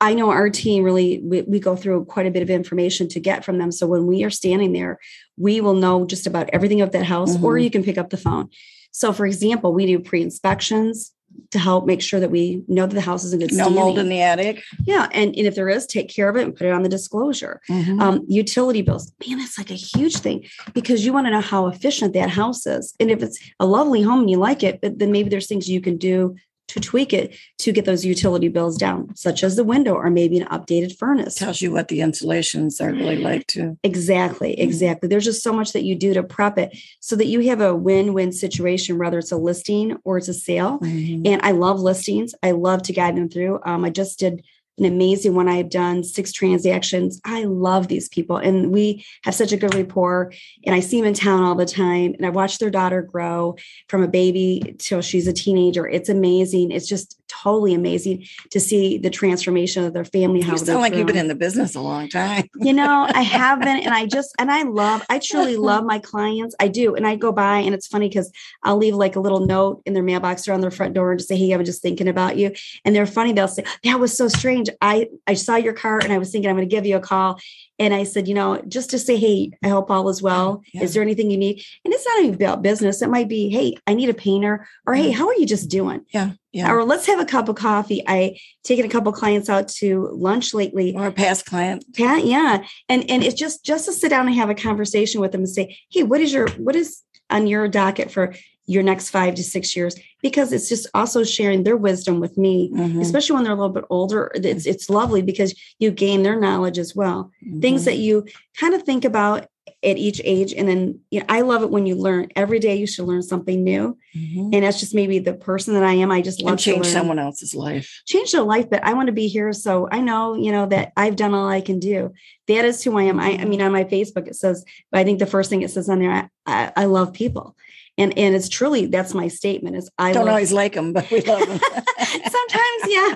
I 0.00 0.14
know 0.14 0.30
our 0.30 0.48
team 0.48 0.84
really 0.84 1.20
we, 1.20 1.42
we, 1.42 1.58
go 1.58 1.74
through 1.74 2.04
quite 2.04 2.26
a 2.26 2.30
bit 2.30 2.42
of 2.42 2.50
information 2.50 3.08
to 3.08 3.20
get 3.20 3.44
from 3.44 3.58
them. 3.58 3.72
So 3.72 3.86
when 3.88 4.06
we 4.06 4.22
are 4.22 4.30
standing 4.30 4.72
there, 4.72 5.00
we 5.36 5.60
will 5.60 5.74
know 5.74 6.06
just 6.06 6.26
about 6.26 6.50
everything 6.52 6.80
of 6.80 6.92
that 6.92 7.04
house, 7.04 7.36
mm-hmm. 7.36 7.44
or 7.44 7.58
you 7.58 7.70
can 7.70 7.82
pick 7.82 7.98
up 7.98 8.10
the 8.10 8.16
phone. 8.16 8.48
So, 8.92 9.12
for 9.12 9.26
example, 9.26 9.72
we 9.72 9.86
do 9.86 9.98
pre-inspections 9.98 11.12
to 11.50 11.58
help 11.58 11.86
make 11.86 12.02
sure 12.02 12.20
that 12.20 12.30
we 12.30 12.62
know 12.68 12.86
that 12.86 12.94
the 12.94 13.00
house 13.00 13.24
is 13.24 13.32
in 13.32 13.40
good 13.40 13.52
no 13.52 13.64
standing. 13.64 13.74
mold 13.74 13.98
in 13.98 14.08
the 14.08 14.20
attic. 14.20 14.62
Yeah, 14.84 15.08
and, 15.12 15.34
and 15.36 15.46
if 15.46 15.54
there 15.54 15.68
is, 15.68 15.86
take 15.86 16.08
care 16.08 16.28
of 16.28 16.36
it 16.36 16.42
and 16.42 16.54
put 16.54 16.66
it 16.66 16.72
on 16.72 16.82
the 16.82 16.88
disclosure. 16.88 17.60
Mm-hmm. 17.70 18.00
Um, 18.00 18.24
utility 18.28 18.82
bills, 18.82 19.12
man, 19.26 19.38
that's 19.38 19.58
like 19.58 19.70
a 19.70 19.74
huge 19.74 20.18
thing 20.18 20.46
because 20.74 21.04
you 21.06 21.12
want 21.12 21.26
to 21.26 21.30
know 21.30 21.40
how 21.40 21.66
efficient 21.66 22.12
that 22.14 22.30
house 22.30 22.66
is. 22.66 22.94
And 23.00 23.10
if 23.10 23.22
it's 23.22 23.38
a 23.60 23.66
lovely 23.66 24.02
home 24.02 24.20
and 24.20 24.30
you 24.30 24.38
like 24.38 24.62
it, 24.62 24.80
but 24.80 24.98
then 24.98 25.12
maybe 25.12 25.28
there's 25.28 25.46
things 25.46 25.68
you 25.68 25.80
can 25.80 25.96
do 25.96 26.36
to 26.68 26.80
tweak 26.80 27.12
it 27.12 27.34
to 27.58 27.72
get 27.72 27.84
those 27.84 28.04
utility 28.04 28.48
bills 28.48 28.76
down, 28.76 29.14
such 29.16 29.42
as 29.42 29.56
the 29.56 29.64
window 29.64 29.94
or 29.94 30.10
maybe 30.10 30.38
an 30.38 30.46
updated 30.48 30.96
furnace. 30.96 31.34
Tells 31.34 31.60
you 31.60 31.72
what 31.72 31.88
the 31.88 32.00
insulations 32.00 32.80
are 32.80 32.92
really 32.92 33.16
like 33.16 33.46
too. 33.46 33.78
Exactly, 33.82 34.52
mm-hmm. 34.52 34.62
exactly. 34.62 35.08
There's 35.08 35.24
just 35.24 35.42
so 35.42 35.52
much 35.52 35.72
that 35.72 35.84
you 35.84 35.94
do 35.94 36.14
to 36.14 36.22
prep 36.22 36.58
it 36.58 36.78
so 37.00 37.16
that 37.16 37.26
you 37.26 37.40
have 37.48 37.60
a 37.60 37.74
win-win 37.74 38.32
situation, 38.32 38.98
whether 38.98 39.18
it's 39.18 39.32
a 39.32 39.36
listing 39.36 39.96
or 40.04 40.18
it's 40.18 40.28
a 40.28 40.34
sale. 40.34 40.78
Mm-hmm. 40.78 41.26
And 41.26 41.42
I 41.42 41.52
love 41.52 41.80
listings. 41.80 42.34
I 42.42 42.52
love 42.52 42.82
to 42.84 42.92
guide 42.92 43.16
them 43.16 43.28
through. 43.28 43.60
Um, 43.64 43.84
I 43.84 43.90
just 43.90 44.18
did 44.18 44.44
an 44.78 44.84
amazing 44.84 45.34
one. 45.34 45.48
I've 45.48 45.70
done 45.70 46.04
six 46.04 46.32
transactions. 46.32 47.20
I 47.24 47.44
love 47.44 47.88
these 47.88 48.08
people 48.08 48.36
and 48.36 48.72
we 48.72 49.04
have 49.24 49.34
such 49.34 49.52
a 49.52 49.56
good 49.56 49.74
rapport. 49.74 50.32
And 50.64 50.74
I 50.74 50.80
see 50.80 50.98
them 51.00 51.08
in 51.08 51.14
town 51.14 51.42
all 51.42 51.54
the 51.54 51.66
time. 51.66 52.14
And 52.14 52.26
I 52.26 52.30
watch 52.30 52.58
their 52.58 52.70
daughter 52.70 53.02
grow 53.02 53.56
from 53.88 54.02
a 54.02 54.08
baby 54.08 54.76
till 54.78 55.00
she's 55.00 55.26
a 55.26 55.32
teenager. 55.32 55.86
It's 55.86 56.08
amazing. 56.08 56.70
It's 56.70 56.88
just 56.88 57.20
totally 57.28 57.74
amazing 57.74 58.26
to 58.50 58.58
see 58.58 58.98
the 58.98 59.10
transformation 59.10 59.84
of 59.84 59.92
their 59.92 60.04
family. 60.04 60.40
How 60.40 60.52
you 60.52 60.58
sound 60.58 60.80
like 60.80 60.92
grown. 60.92 60.98
you've 61.00 61.06
been 61.06 61.16
in 61.16 61.28
the 61.28 61.34
business 61.34 61.74
a 61.74 61.80
long 61.80 62.08
time. 62.08 62.48
you 62.56 62.72
know, 62.72 63.06
I 63.08 63.22
have 63.38 63.60
been, 63.60 63.78
and 63.78 63.94
I 63.94 64.06
just 64.06 64.34
and 64.38 64.50
I 64.50 64.62
love, 64.62 65.04
I 65.08 65.18
truly 65.18 65.56
love 65.68 65.84
my 65.84 65.98
clients. 65.98 66.54
I 66.58 66.68
do. 66.68 66.94
And 66.94 67.06
I 67.06 67.16
go 67.16 67.32
by 67.32 67.58
and 67.58 67.74
it's 67.74 67.86
funny 67.86 68.08
because 68.08 68.32
I'll 68.62 68.76
leave 68.76 68.94
like 68.94 69.16
a 69.16 69.20
little 69.20 69.46
note 69.46 69.82
in 69.86 69.94
their 69.94 70.02
mailbox 70.02 70.48
or 70.48 70.52
on 70.52 70.60
their 70.60 70.70
front 70.70 70.94
door 70.94 71.12
and 71.12 71.18
just 71.18 71.28
say, 71.28 71.36
Hey, 71.36 71.52
I 71.52 71.56
was 71.56 71.68
just 71.68 71.82
thinking 71.82 72.08
about 72.08 72.36
you. 72.36 72.52
And 72.84 72.94
they're 72.94 73.06
funny. 73.06 73.32
They'll 73.32 73.48
say, 73.48 73.64
That 73.84 74.00
was 74.00 74.16
so 74.16 74.28
strange. 74.28 74.67
I 74.80 75.08
I 75.26 75.34
saw 75.34 75.56
your 75.56 75.72
car 75.72 75.98
and 75.98 76.12
I 76.12 76.18
was 76.18 76.30
thinking 76.30 76.50
I'm 76.50 76.56
going 76.56 76.68
to 76.68 76.74
give 76.74 76.86
you 76.86 76.96
a 76.96 77.00
call. 77.00 77.40
And 77.78 77.94
I 77.94 78.02
said, 78.04 78.26
you 78.26 78.34
know, 78.34 78.60
just 78.66 78.90
to 78.90 78.98
say, 78.98 79.16
hey, 79.16 79.52
I 79.62 79.68
hope 79.68 79.90
all 79.90 80.08
is 80.08 80.20
well. 80.20 80.62
Yeah. 80.72 80.82
Is 80.82 80.94
there 80.94 81.02
anything 81.02 81.30
you 81.30 81.36
need? 81.36 81.62
And 81.84 81.94
it's 81.94 82.04
not 82.04 82.24
even 82.24 82.34
about 82.34 82.60
business. 82.62 83.02
It 83.02 83.08
might 83.08 83.28
be, 83.28 83.50
hey, 83.50 83.76
I 83.86 83.94
need 83.94 84.08
a 84.08 84.14
painter, 84.14 84.66
or 84.86 84.94
hey, 84.94 85.10
mm-hmm. 85.10 85.18
how 85.18 85.28
are 85.28 85.34
you 85.34 85.46
just 85.46 85.70
doing? 85.70 86.04
Yeah. 86.12 86.32
Yeah. 86.52 86.72
Or 86.72 86.82
let's 86.84 87.06
have 87.06 87.20
a 87.20 87.24
cup 87.24 87.48
of 87.48 87.56
coffee. 87.56 88.02
I 88.06 88.38
taken 88.64 88.84
a 88.84 88.88
couple 88.88 89.12
clients 89.12 89.48
out 89.48 89.68
to 89.68 90.08
lunch 90.12 90.54
lately. 90.54 90.94
Or 90.96 91.06
a 91.06 91.12
past 91.12 91.46
client. 91.46 91.84
Yeah, 91.96 92.16
yeah. 92.16 92.64
And 92.88 93.08
and 93.08 93.22
it's 93.22 93.38
just 93.38 93.64
just 93.64 93.84
to 93.84 93.92
sit 93.92 94.08
down 94.08 94.26
and 94.26 94.34
have 94.36 94.50
a 94.50 94.54
conversation 94.54 95.20
with 95.20 95.32
them 95.32 95.42
and 95.42 95.48
say, 95.48 95.78
hey, 95.90 96.02
what 96.02 96.20
is 96.20 96.32
your 96.32 96.48
what 96.52 96.74
is 96.74 97.02
on 97.30 97.46
your 97.46 97.68
docket 97.68 98.10
for 98.10 98.34
your 98.68 98.82
next 98.82 99.10
five 99.10 99.34
to 99.34 99.42
six 99.42 99.74
years 99.74 99.96
because 100.22 100.52
it's 100.52 100.68
just 100.68 100.86
also 100.94 101.24
sharing 101.24 101.62
their 101.62 101.76
wisdom 101.76 102.20
with 102.20 102.36
me 102.36 102.70
mm-hmm. 102.72 103.00
especially 103.00 103.34
when 103.34 103.44
they're 103.44 103.54
a 103.54 103.56
little 103.56 103.72
bit 103.72 103.84
older. 103.90 104.30
It's 104.34 104.66
it's 104.66 104.90
lovely 104.90 105.22
because 105.22 105.58
you 105.78 105.90
gain 105.90 106.22
their 106.22 106.38
knowledge 106.38 106.78
as 106.78 106.94
well. 106.94 107.30
Mm-hmm. 107.44 107.60
things 107.60 107.84
that 107.86 107.98
you 107.98 108.26
kind 108.56 108.74
of 108.74 108.82
think 108.82 109.04
about 109.04 109.46
at 109.84 109.96
each 109.96 110.20
age 110.24 110.52
and 110.54 110.66
then 110.66 110.98
you 111.10 111.20
know, 111.20 111.26
i 111.28 111.42
love 111.42 111.62
it 111.62 111.70
when 111.70 111.86
you 111.86 111.94
learn. 111.94 112.28
Every 112.36 112.58
day 112.58 112.76
you 112.76 112.86
should 112.86 113.06
learn 113.06 113.22
something 113.22 113.62
new. 113.62 113.96
Mm-hmm. 114.16 114.50
and 114.52 114.64
that's 114.64 114.80
just 114.80 114.94
maybe 114.94 115.18
the 115.18 115.34
person 115.34 115.74
that 115.74 115.82
i 115.82 115.92
am. 115.92 116.10
I 116.10 116.20
just 116.20 116.42
love 116.42 116.52
and 116.52 116.60
change 116.60 116.86
someone 116.86 117.18
else's 117.18 117.54
life. 117.54 118.02
Change 118.06 118.32
their 118.32 118.42
life 118.42 118.68
but 118.68 118.84
i 118.84 118.92
want 118.92 119.06
to 119.06 119.12
be 119.12 119.28
here 119.28 119.52
so 119.52 119.88
i 119.90 120.00
know 120.00 120.34
you 120.34 120.52
know 120.52 120.66
that 120.66 120.92
i've 120.96 121.16
done 121.16 121.34
all 121.34 121.48
i 121.48 121.60
can 121.60 121.78
do. 121.78 122.12
That 122.48 122.64
is 122.64 122.82
who 122.82 122.98
i 122.98 123.04
am. 123.04 123.18
I, 123.18 123.38
I 123.38 123.44
mean 123.44 123.62
on 123.62 123.72
my 123.72 123.84
facebook 123.84 124.28
it 124.28 124.36
says 124.36 124.64
i 124.92 125.04
think 125.04 125.18
the 125.18 125.26
first 125.26 125.48
thing 125.48 125.62
it 125.62 125.70
says 125.70 125.88
on 125.88 126.00
there 126.00 126.12
I, 126.12 126.28
I, 126.46 126.72
I 126.76 126.84
love 126.84 127.12
people 127.12 127.56
and 127.98 128.16
and 128.16 128.34
it's 128.34 128.48
truly 128.48 128.86
that's 128.86 129.12
my 129.12 129.28
statement 129.28 129.76
is 129.76 129.90
I 129.98 130.12
don't 130.12 130.26
love, 130.26 130.32
always 130.32 130.52
like 130.52 130.74
them, 130.74 130.92
but 130.92 131.10
we 131.10 131.20
love 131.22 131.46
them. 131.46 131.58
Sometimes, 131.98 132.82
yeah. 132.86 133.14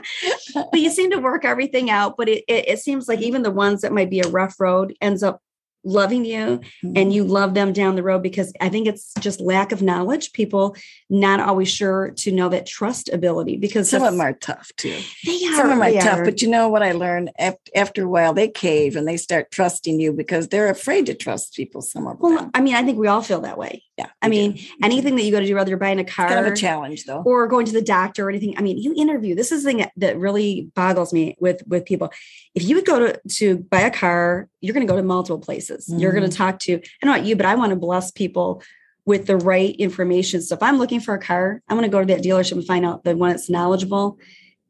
But 0.54 0.80
you 0.80 0.90
seem 0.90 1.10
to 1.12 1.18
work 1.18 1.44
everything 1.44 1.88
out. 1.88 2.16
But 2.16 2.28
it, 2.28 2.44
it, 2.48 2.68
it 2.68 2.78
seems 2.80 3.08
like 3.08 3.20
even 3.20 3.42
the 3.42 3.50
ones 3.50 3.82
that 3.82 3.92
might 3.92 4.10
be 4.10 4.20
a 4.20 4.28
rough 4.28 4.58
road 4.60 4.94
ends 5.00 5.22
up 5.22 5.40
loving 5.84 6.24
you 6.24 6.60
mm-hmm. 6.60 6.92
and 6.96 7.12
you 7.12 7.24
love 7.24 7.54
them 7.54 7.72
down 7.72 7.96
the 7.96 8.02
road 8.02 8.22
because 8.22 8.52
I 8.60 8.68
think 8.68 8.86
it's 8.86 9.12
just 9.20 9.40
lack 9.40 9.72
of 9.72 9.82
knowledge. 9.82 10.32
People 10.32 10.76
not 11.10 11.40
always 11.40 11.68
sure 11.68 12.10
to 12.18 12.32
know 12.32 12.48
that 12.50 12.66
trust 12.66 13.08
ability 13.08 13.56
because 13.56 13.90
some 13.90 14.02
of 14.02 14.12
them 14.12 14.20
are 14.20 14.32
tough 14.32 14.70
too. 14.76 14.98
They 15.24 15.44
are. 15.46 15.56
Some 15.56 15.70
of 15.70 15.78
them 15.78 15.82
are 15.82 16.00
tough, 16.00 16.18
are. 16.20 16.24
but 16.24 16.42
you 16.42 16.48
know 16.48 16.68
what 16.68 16.82
I 16.82 16.92
learned 16.92 17.30
after 17.74 18.04
a 18.04 18.08
while, 18.08 18.32
they 18.32 18.48
cave 18.48 18.96
and 18.96 19.06
they 19.06 19.16
start 19.16 19.50
trusting 19.50 19.98
you 19.98 20.12
because 20.12 20.48
they're 20.48 20.70
afraid 20.70 21.06
to 21.06 21.14
trust 21.14 21.54
people. 21.54 21.82
Some 21.82 22.06
of 22.06 22.18
them. 22.18 22.34
Well, 22.34 22.50
I 22.54 22.60
mean, 22.60 22.74
I 22.74 22.82
think 22.82 22.98
we 22.98 23.08
all 23.08 23.22
feel 23.22 23.40
that 23.40 23.58
way. 23.58 23.82
Yeah. 23.99 24.06
I 24.22 24.28
mean, 24.28 24.54
do. 24.54 24.62
anything 24.82 25.16
that 25.16 25.22
you 25.22 25.30
go 25.30 25.40
to 25.40 25.46
do, 25.46 25.54
whether 25.54 25.68
you're 25.68 25.78
buying 25.78 25.99
a 25.99 26.04
car, 26.04 26.26
it's 26.26 26.34
kind 26.34 26.46
of 26.46 26.52
a 26.52 26.56
challenge 26.56 27.04
though, 27.04 27.22
or 27.26 27.46
going 27.46 27.66
to 27.66 27.72
the 27.72 27.82
doctor 27.82 28.26
or 28.26 28.30
anything. 28.30 28.54
I 28.56 28.62
mean, 28.62 28.78
you 28.78 28.94
interview. 28.96 29.34
This 29.34 29.52
is 29.52 29.62
the 29.62 29.70
thing 29.70 29.87
that 29.96 30.18
really 30.18 30.70
boggles 30.75 31.12
me 31.12 31.37
with 31.40 31.62
with 31.66 31.84
people. 31.84 32.11
If 32.54 32.64
you 32.64 32.76
would 32.76 32.87
go 32.87 32.99
to 32.99 33.20
to 33.37 33.58
buy 33.58 33.80
a 33.80 33.90
car, 33.90 34.49
you're 34.61 34.72
going 34.72 34.87
to 34.87 34.90
go 34.90 34.96
to 34.96 35.02
multiple 35.02 35.40
places. 35.40 35.88
Mm-hmm. 35.88 36.00
You're 36.00 36.12
going 36.12 36.28
to 36.28 36.34
talk 36.34 36.58
to. 36.61 36.76
I 36.76 37.06
know 37.06 37.12
not 37.12 37.26
you, 37.26 37.37
but 37.37 37.44
I 37.44 37.54
want 37.54 37.70
to 37.70 37.76
bless 37.76 38.11
people 38.11 38.62
with 39.04 39.26
the 39.26 39.37
right 39.37 39.75
information. 39.76 40.40
So 40.40 40.54
if 40.54 40.62
I'm 40.62 40.78
looking 40.78 41.00
for 41.00 41.14
a 41.14 41.20
car, 41.20 41.61
I'm 41.68 41.76
going 41.76 41.88
to 41.88 41.92
go 41.92 42.00
to 42.00 42.06
that 42.14 42.22
dealership 42.22 42.52
and 42.52 42.66
find 42.66 42.87
out 42.87 43.04
the 43.04 43.16
one 43.16 43.30
that's 43.30 43.50
knowledgeable 43.50 44.18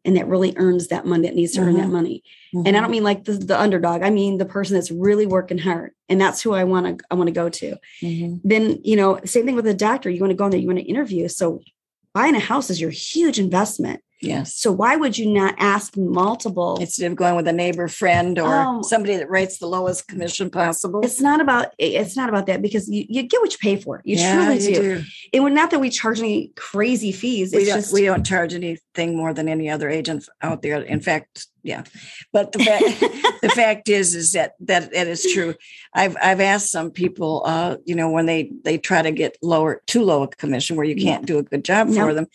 and 0.05 0.17
that 0.17 0.27
really 0.27 0.53
earns 0.57 0.89
that 0.89 1.07
money 1.07 1.29
that 1.29 1.35
needs 1.35 1.53
to 1.53 1.61
mm-hmm. 1.61 1.69
earn 1.69 1.75
that 1.77 1.83
mm-hmm. 1.85 1.93
money. 1.93 2.25
Mm-hmm. 2.55 2.67
And 2.67 2.77
I 2.77 2.81
don't 2.81 2.91
mean 2.91 3.05
like 3.05 3.25
the, 3.25 3.33
the, 3.33 3.61
underdog. 3.61 4.03
I 4.03 4.11
mean 4.11 4.39
the 4.39 4.45
person 4.45 4.75
that's 4.75 4.91
really 4.91 5.27
working 5.27 5.59
hard. 5.59 5.93
And 6.09 6.21
that's 6.21 6.43
who 6.43 6.55
I 6.55 6.65
want 6.65 6.99
to 6.99 7.05
I 7.11 7.15
want 7.15 7.29
to 7.29 7.33
go 7.33 7.49
to. 7.49 7.77
Mm-hmm. 8.03 8.37
Then, 8.45 8.81
you 8.83 8.97
know, 8.97 9.21
same 9.25 9.47
thing 9.47 9.55
with 9.55 9.67
a 9.67 9.75
doctor. 9.75 10.11
You 10.11 10.21
want 10.21 10.33
to 10.33 10.37
go 10.37 10.47
in 10.47 10.51
there, 10.51 10.61
you 10.61 10.67
want 10.67 10.81
to 10.81 10.85
interview. 10.85 11.29
So 11.29 11.61
buying 12.15 12.35
a 12.35 12.41
house 12.41 12.69
is 12.69 12.81
your 12.81 12.91
huge 12.91 13.39
investment. 13.39 14.03
Yes. 14.23 14.55
So 14.55 14.71
why 14.71 14.95
would 14.95 15.19
you 15.19 15.27
not 15.27 15.57
ask 15.59 15.97
multiple 15.97 16.79
instead 16.81 17.11
of 17.11 17.17
going 17.17 17.35
with 17.35 17.49
a 17.49 17.53
neighbor 17.53 17.89
friend 17.89 18.39
or 18.39 18.55
um, 18.55 18.83
somebody 18.85 19.17
that 19.17 19.29
rates 19.29 19.59
the 19.59 19.67
lowest 19.67 20.07
commission 20.07 20.49
possible? 20.49 21.01
It's 21.03 21.21
not 21.21 21.41
about 21.41 21.75
it's 21.77 22.17
not 22.17 22.29
about 22.29 22.47
that 22.47 22.63
because 22.63 22.89
you, 22.89 23.05
you 23.09 23.25
get 23.25 23.41
what 23.41 23.51
you 23.51 23.59
pay 23.59 23.77
for. 23.77 24.01
You 24.05 24.17
yeah, 24.17 24.37
truly 24.37 24.61
you 24.63 24.75
do. 24.75 24.99
do. 24.99 25.05
And 25.35 25.43
we're 25.43 25.51
not 25.51 25.73
that 25.73 25.81
we 25.81 25.91
charge 25.91 26.21
any 26.21 26.53
crazy 26.55 27.11
fees. 27.11 27.53
we 27.53 27.65
don't 27.65 27.79
just, 27.79 27.93
we 27.93 28.05
don't 28.05 28.25
charge 28.25 28.55
anything 28.55 29.17
more 29.17 29.35
than 29.35 29.49
any 29.49 29.69
other 29.69 29.89
agent 29.91 30.29
out 30.41 30.63
there. 30.63 30.81
In 30.81 31.01
fact, 31.01 31.49
yeah. 31.65 31.83
But 32.33 32.53
the 32.53 32.61
fact 32.61 33.01
the 33.43 33.49
fact 33.49 33.89
is 33.89 34.15
is 34.15 34.33
that 34.33 34.55
that 34.61 34.93
that 34.93 35.09
is 35.09 35.27
true. 35.33 35.57
I've 35.93 36.17
I've 36.23 36.41
asked 36.41 36.71
some 36.71 36.93
people 36.93 37.43
uh, 37.45 37.79
you 37.85 37.97
know, 37.97 38.09
when 38.09 38.27
they 38.27 38.53
they 38.63 38.79
try 38.79 39.03
to 39.03 39.11
get 39.11 39.37
lower 39.43 39.83
too 39.87 40.05
low 40.05 40.23
a 40.23 40.29
commission 40.29 40.77
where 40.77 40.87
you 40.87 40.95
can't 40.95 41.27
do 41.27 41.39
a 41.39 41.43
good 41.43 41.65
job 41.65 41.93
for 41.93 42.15
them 42.15 42.29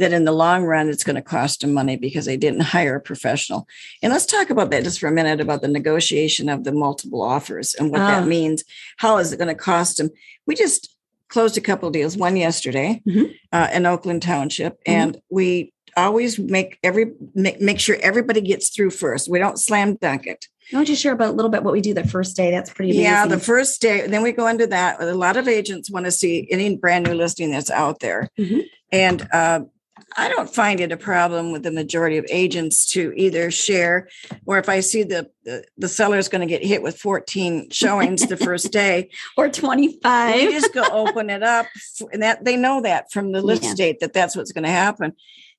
that 0.00 0.12
in 0.12 0.24
the 0.24 0.32
long 0.32 0.64
run 0.64 0.88
it's 0.88 1.04
going 1.04 1.16
to 1.16 1.22
cost 1.22 1.60
them 1.60 1.72
money 1.72 1.96
because 1.96 2.24
they 2.26 2.36
didn't 2.36 2.60
hire 2.60 2.96
a 2.96 3.00
professional. 3.00 3.66
And 4.02 4.12
let's 4.12 4.26
talk 4.26 4.50
about 4.50 4.70
that 4.70 4.84
just 4.84 5.00
for 5.00 5.06
a 5.06 5.12
minute 5.12 5.40
about 5.40 5.62
the 5.62 5.68
negotiation 5.68 6.48
of 6.48 6.64
the 6.64 6.72
multiple 6.72 7.22
offers 7.22 7.74
and 7.74 7.90
what 7.90 7.98
that 7.98 8.24
ah. 8.24 8.26
means. 8.26 8.64
How 8.96 9.18
is 9.18 9.32
it 9.32 9.38
going 9.38 9.48
to 9.48 9.54
cost 9.54 9.98
them? 9.98 10.10
We 10.46 10.54
just 10.54 10.96
closed 11.28 11.56
a 11.56 11.60
couple 11.60 11.90
deals, 11.90 12.16
one 12.16 12.36
yesterday 12.36 13.00
mm-hmm. 13.06 13.32
uh, 13.52 13.68
in 13.72 13.86
Oakland 13.86 14.22
Township, 14.22 14.74
mm-hmm. 14.84 14.92
and 14.92 15.22
we 15.30 15.72
always 15.96 16.38
make 16.38 16.78
every 16.82 17.12
make, 17.34 17.60
make 17.60 17.80
sure 17.80 17.96
everybody 18.00 18.40
gets 18.40 18.70
through 18.70 18.90
first. 18.90 19.28
We 19.28 19.38
don't 19.38 19.58
slam 19.58 19.96
dunk 19.96 20.26
it. 20.26 20.46
Why 20.70 20.78
don't 20.78 20.88
you 20.88 20.94
share 20.94 21.12
about 21.12 21.30
a 21.30 21.32
little 21.32 21.50
bit 21.50 21.64
what 21.64 21.72
we 21.72 21.80
do 21.80 21.94
the 21.94 22.06
first 22.06 22.36
day? 22.36 22.50
That's 22.52 22.72
pretty 22.72 22.92
amazing. 22.92 23.04
Yeah, 23.04 23.26
the 23.26 23.40
first 23.40 23.80
day. 23.80 24.06
Then 24.06 24.22
we 24.22 24.30
go 24.30 24.46
into 24.46 24.68
that. 24.68 25.02
A 25.02 25.14
lot 25.14 25.36
of 25.36 25.48
agents 25.48 25.90
want 25.90 26.06
to 26.06 26.12
see 26.12 26.46
any 26.50 26.76
brand 26.76 27.06
new 27.06 27.14
listing 27.14 27.50
that's 27.50 27.70
out 27.70 27.98
there. 27.98 28.30
Mm-hmm. 28.38 28.60
And 28.92 29.28
uh, 29.32 29.60
I 30.16 30.28
don't 30.28 30.52
find 30.52 30.80
it 30.80 30.92
a 30.92 30.96
problem 30.96 31.52
with 31.52 31.62
the 31.62 31.70
majority 31.70 32.16
of 32.18 32.26
agents 32.30 32.86
to 32.92 33.12
either 33.16 33.50
share, 33.50 34.08
or 34.46 34.58
if 34.58 34.68
I 34.68 34.80
see 34.80 35.02
the 35.02 35.30
the, 35.44 35.64
the 35.78 35.88
seller 35.88 36.18
is 36.18 36.28
going 36.28 36.42
to 36.42 36.46
get 36.46 36.62
hit 36.62 36.82
with 36.82 36.98
14 36.98 37.70
showings 37.70 38.26
the 38.26 38.36
first 38.36 38.70
day, 38.72 39.10
or 39.36 39.48
25, 39.48 40.34
we 40.34 40.50
just 40.50 40.74
go 40.74 40.84
open 40.92 41.30
it 41.30 41.42
up, 41.42 41.66
and 42.12 42.22
that 42.22 42.44
they 42.44 42.56
know 42.56 42.82
that 42.82 43.10
from 43.10 43.32
the 43.32 43.42
list 43.50 43.62
yeah. 43.62 43.74
date 43.74 44.00
that 44.00 44.12
that's 44.12 44.36
what's 44.36 44.52
going 44.52 44.64
to 44.64 44.70
happen. 44.70 45.14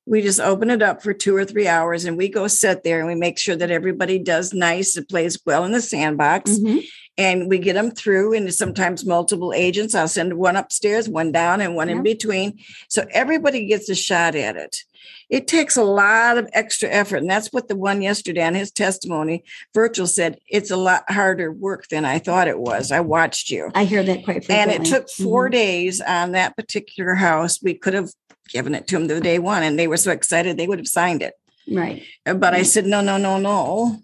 We 0.06 0.22
just 0.22 0.40
open 0.40 0.70
it 0.70 0.82
up 0.82 1.04
for 1.04 1.14
two 1.14 1.36
or 1.36 1.46
three 1.46 1.68
hours, 1.68 2.06
and 2.06 2.18
we 2.18 2.28
go 2.28 2.48
sit 2.48 2.84
there 2.84 3.00
and 3.00 3.08
we 3.08 3.16
make 3.16 3.38
sure 3.38 3.56
that 3.56 3.72
everybody 3.72 4.18
does 4.20 4.54
nice 4.54 4.96
and 4.98 5.08
plays 5.08 5.40
well 5.46 5.64
in 5.64 5.72
the 5.72 5.82
sandbox. 5.82 6.52
Mm-hmm 6.52 6.80
and 7.18 7.50
we 7.50 7.60
get 7.60 7.74
them 7.74 7.92
through 7.92 8.34
and 8.34 8.54
sometimes 8.54 9.06
multiple 9.06 9.54
agents 9.54 9.94
i'll 9.94 10.08
send 10.08 10.34
one 10.34 10.56
upstairs 10.56 11.10
one 11.10 11.32
down 11.32 11.62
and 11.62 11.76
one 11.76 11.90
yeah. 11.90 11.96
in 11.96 12.04
between 12.04 12.58
so 12.90 13.06
everybody 13.12 13.66
gets 13.66 13.90
a 13.90 13.96
shot 13.96 14.36
at 14.36 14.56
it 14.56 14.84
it 15.30 15.48
takes 15.48 15.78
a 15.78 15.84
lot 15.84 16.38
of 16.38 16.50
extra 16.54 16.90
effort 16.90 17.18
and 17.18 17.30
that's 17.30 17.52
what 17.52 17.68
the 17.68 17.76
one 17.76 18.02
yesterday 18.02 18.44
on 18.44 18.54
his 18.54 18.72
testimony 18.72 19.44
virtual 19.74 20.08
said 20.08 20.38
it's 20.48 20.72
a 20.72 20.78
lot 20.78 21.04
harder 21.10 21.52
work 21.52 21.88
than 21.90 22.06
i 22.06 22.18
thought 22.18 22.48
it 22.48 22.60
was 22.60 22.92
i 22.92 23.00
watched 23.00 23.50
you 23.50 23.70
i 23.76 23.84
hear 23.84 24.04
that 24.04 24.24
quite 24.24 24.46
frequently. 24.46 24.76
and 24.76 24.88
it 24.88 24.90
took 24.90 25.10
4 25.10 25.46
mm-hmm. 25.46 25.52
days 25.52 26.02
on 26.02 26.32
that 26.32 26.56
particular 26.56 27.16
house 27.16 27.62
we 27.62 27.74
could 27.74 27.94
have 27.94 28.12
given 28.52 28.76
it 28.76 28.88
to 28.88 28.96
them 28.96 29.08
the 29.08 29.20
day 29.20 29.40
one 29.40 29.64
and 29.64 29.78
they 29.78 29.88
were 29.88 29.98
so 29.98 30.12
excited 30.12 30.58
they 30.58 30.68
would 30.68 30.80
have 30.80 30.88
signed 30.88 31.22
it 31.22 31.34
right 31.72 32.04
but 32.36 32.54
i 32.54 32.64
said 32.64 32.86
no 32.86 33.02
no 33.02 33.18
no 33.18 33.38
no 33.38 34.02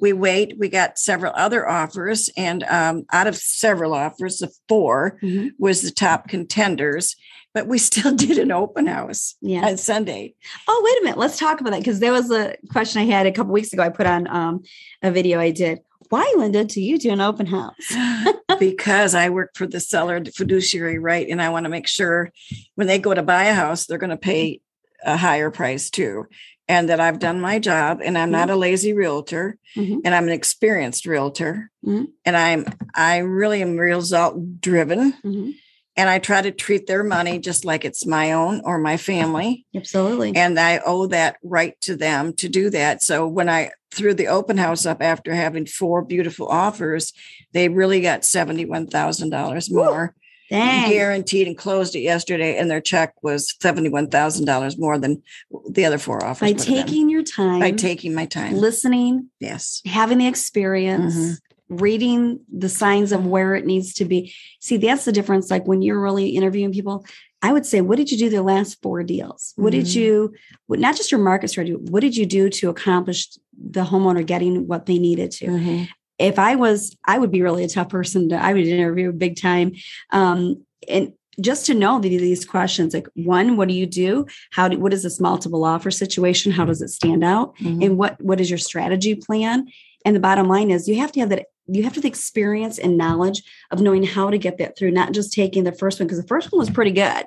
we 0.00 0.12
wait. 0.12 0.58
We 0.58 0.68
got 0.68 0.98
several 0.98 1.32
other 1.36 1.68
offers, 1.68 2.30
and 2.36 2.64
um, 2.64 3.04
out 3.12 3.26
of 3.26 3.36
several 3.36 3.94
offers, 3.94 4.38
the 4.38 4.50
4 4.68 5.18
mm-hmm. 5.22 5.48
was 5.58 5.82
the 5.82 5.90
top 5.90 6.28
contenders. 6.28 7.16
But 7.52 7.66
we 7.66 7.78
still 7.78 8.14
did 8.14 8.38
an 8.38 8.52
open 8.52 8.86
house 8.86 9.34
yeah. 9.40 9.66
on 9.66 9.76
Sunday. 9.76 10.34
Oh, 10.68 10.82
wait 10.84 11.00
a 11.00 11.04
minute. 11.04 11.18
Let's 11.18 11.38
talk 11.38 11.60
about 11.60 11.70
that 11.70 11.80
because 11.80 12.00
there 12.00 12.12
was 12.12 12.30
a 12.30 12.56
question 12.70 13.02
I 13.02 13.06
had 13.06 13.26
a 13.26 13.32
couple 13.32 13.52
weeks 13.52 13.72
ago. 13.72 13.82
I 13.82 13.88
put 13.88 14.06
on 14.06 14.28
um, 14.28 14.62
a 15.02 15.10
video 15.10 15.40
I 15.40 15.50
did. 15.50 15.80
Why, 16.10 16.34
Linda, 16.36 16.64
do 16.64 16.80
you 16.80 16.98
do 16.98 17.10
an 17.10 17.20
open 17.20 17.46
house? 17.46 17.74
because 18.58 19.14
I 19.14 19.30
work 19.30 19.52
for 19.54 19.66
the 19.66 19.80
seller 19.80 20.22
fiduciary 20.24 20.98
right, 20.98 21.26
and 21.26 21.40
I 21.40 21.48
want 21.48 21.64
to 21.64 21.70
make 21.70 21.86
sure 21.86 22.30
when 22.74 22.86
they 22.86 22.98
go 22.98 23.14
to 23.14 23.22
buy 23.22 23.44
a 23.44 23.54
house, 23.54 23.86
they're 23.86 23.98
going 23.98 24.10
to 24.10 24.16
pay 24.16 24.60
a 25.04 25.16
higher 25.16 25.50
price 25.50 25.88
too 25.88 26.26
and 26.70 26.88
that 26.88 27.00
I've 27.00 27.18
done 27.18 27.40
my 27.40 27.58
job 27.58 28.00
and 28.04 28.16
I'm 28.16 28.26
mm-hmm. 28.26 28.32
not 28.32 28.50
a 28.50 28.54
lazy 28.54 28.92
realtor 28.92 29.58
mm-hmm. 29.76 29.98
and 30.04 30.14
I'm 30.14 30.28
an 30.28 30.32
experienced 30.32 31.04
realtor 31.04 31.68
mm-hmm. 31.84 32.04
and 32.24 32.36
I'm 32.36 32.64
I 32.94 33.18
really 33.18 33.60
am 33.60 33.76
result 33.76 34.60
driven. 34.60 35.54
Mm-hmm. 35.96 36.00
and 36.00 36.10
I 36.10 36.18
try 36.18 36.42
to 36.42 36.50
treat 36.50 36.86
their 36.86 37.02
money 37.04 37.38
just 37.38 37.64
like 37.64 37.84
it's 37.84 38.06
my 38.06 38.32
own 38.32 38.60
or 38.64 38.78
my 38.78 38.96
family. 38.96 39.66
Absolutely. 39.74 40.34
And 40.36 40.58
I 40.58 40.80
owe 40.84 41.06
that 41.08 41.36
right 41.42 41.78
to 41.82 41.96
them 41.96 42.32
to 42.34 42.48
do 42.48 42.70
that. 42.70 43.02
So 43.02 43.26
when 43.26 43.48
I 43.48 43.70
threw 43.92 44.14
the 44.14 44.28
open 44.28 44.56
house 44.56 44.86
up 44.86 45.02
after 45.02 45.34
having 45.34 45.66
four 45.66 46.02
beautiful 46.04 46.46
offers, 46.46 47.12
they 47.52 47.68
really 47.68 48.00
got 48.00 48.22
$71,000 48.22 49.72
more. 49.72 50.14
Dang. 50.48 50.90
Guaranteed 50.90 51.46
and 51.46 51.56
closed 51.56 51.94
it 51.94 52.00
yesterday, 52.00 52.56
and 52.58 52.68
their 52.68 52.80
check 52.80 53.14
was 53.22 53.54
$71,000 53.62 54.78
more 54.80 54.98
than 54.98 55.22
the 55.70 55.84
other 55.84 55.98
four 55.98 56.24
offers. 56.24 56.40
By 56.40 56.46
would 56.48 56.58
have 56.58 56.66
been. 56.66 56.86
taking 56.86 57.08
your 57.08 57.22
time, 57.22 57.60
by 57.60 57.70
taking 57.70 58.14
my 58.14 58.26
time. 58.26 58.54
listening, 58.56 59.28
Yes. 59.38 59.80
having 59.86 60.18
the 60.18 60.26
experience, 60.26 61.14
Mhm. 61.14 61.38
Reading 61.70 62.40
the 62.52 62.68
signs 62.68 63.12
of 63.12 63.24
where 63.24 63.54
it 63.54 63.64
needs 63.64 63.94
to 63.94 64.04
be. 64.04 64.34
See, 64.60 64.76
that's 64.76 65.04
the 65.04 65.12
difference. 65.12 65.50
Like 65.50 65.66
when 65.66 65.82
you're 65.82 66.00
really 66.00 66.30
interviewing 66.30 66.72
people, 66.72 67.06
I 67.42 67.52
would 67.52 67.64
say, 67.64 67.80
what 67.80 67.96
did 67.96 68.10
you 68.10 68.18
do 68.18 68.28
the 68.28 68.42
last 68.42 68.82
four 68.82 69.02
deals? 69.02 69.54
What 69.56 69.70
did 69.72 69.86
Mhm. 69.86 69.94
you, 69.94 70.34
what, 70.66 70.78
not 70.80 70.96
just 70.96 71.10
your 71.10 71.20
market 71.20 71.48
strategy, 71.48 71.74
what 71.76 72.00
did 72.00 72.16
you 72.16 72.26
do 72.26 72.50
to 72.50 72.68
accomplish 72.68 73.28
the 73.56 73.84
homeowner 73.84 74.26
getting 74.26 74.66
what 74.66 74.86
they 74.86 74.98
needed 74.98 75.30
to? 75.32 75.46
Mhm. 75.46 75.88
If 76.18 76.38
I 76.38 76.56
was, 76.56 76.94
I 77.06 77.18
would 77.18 77.30
be 77.30 77.40
really 77.40 77.64
a 77.64 77.68
tough 77.68 77.88
person 77.88 78.28
to, 78.30 78.36
I 78.36 78.52
would 78.52 78.66
interview 78.66 79.10
big 79.12 79.36
time. 79.40 79.72
Um, 80.10 80.66
and 80.88 81.12
just 81.40 81.64
to 81.66 81.74
know 81.74 81.98
these 82.00 82.44
questions, 82.44 82.92
like 82.92 83.06
one, 83.14 83.56
what 83.56 83.68
do 83.68 83.74
you 83.74 83.86
do? 83.86 84.26
How 84.50 84.68
do, 84.68 84.78
what 84.78 84.92
is 84.92 85.02
this 85.04 85.18
multiple 85.20 85.64
offer 85.64 85.90
situation? 85.90 86.52
How 86.52 86.66
does 86.66 86.82
it 86.82 86.88
stand 86.88 87.24
out? 87.24 87.56
Mhm. 87.58 87.82
and 87.86 87.96
what 87.96 88.20
what 88.22 88.40
is 88.40 88.50
your 88.50 88.58
strategy 88.58 89.14
plan 89.14 89.68
and 90.04 90.14
the 90.16 90.20
bottom 90.20 90.48
line 90.48 90.70
is 90.70 90.88
you 90.88 90.96
have 90.96 91.12
to 91.12 91.20
have 91.20 91.30
that 91.30 91.46
you 91.72 91.82
have 91.84 91.92
to 91.92 91.98
have 91.98 92.02
the 92.02 92.08
experience 92.08 92.78
and 92.78 92.96
knowledge 92.96 93.42
of 93.70 93.80
knowing 93.80 94.02
how 94.02 94.30
to 94.30 94.38
get 94.38 94.58
that 94.58 94.76
through 94.76 94.90
not 94.90 95.12
just 95.12 95.32
taking 95.32 95.64
the 95.64 95.72
first 95.72 96.00
one 96.00 96.06
because 96.06 96.20
the 96.20 96.26
first 96.28 96.50
one 96.52 96.58
was 96.58 96.70
pretty 96.70 96.90
good 96.92 97.24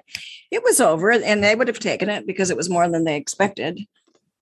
It 0.51 0.63
was 0.63 0.79
over, 0.79 1.11
and 1.11 1.43
they 1.43 1.55
would 1.55 1.67
have 1.67 1.79
taken 1.79 2.09
it 2.09 2.27
because 2.27 2.49
it 2.51 2.57
was 2.57 2.69
more 2.69 2.87
than 2.87 3.03
they 3.05 3.15
expected. 3.15 3.79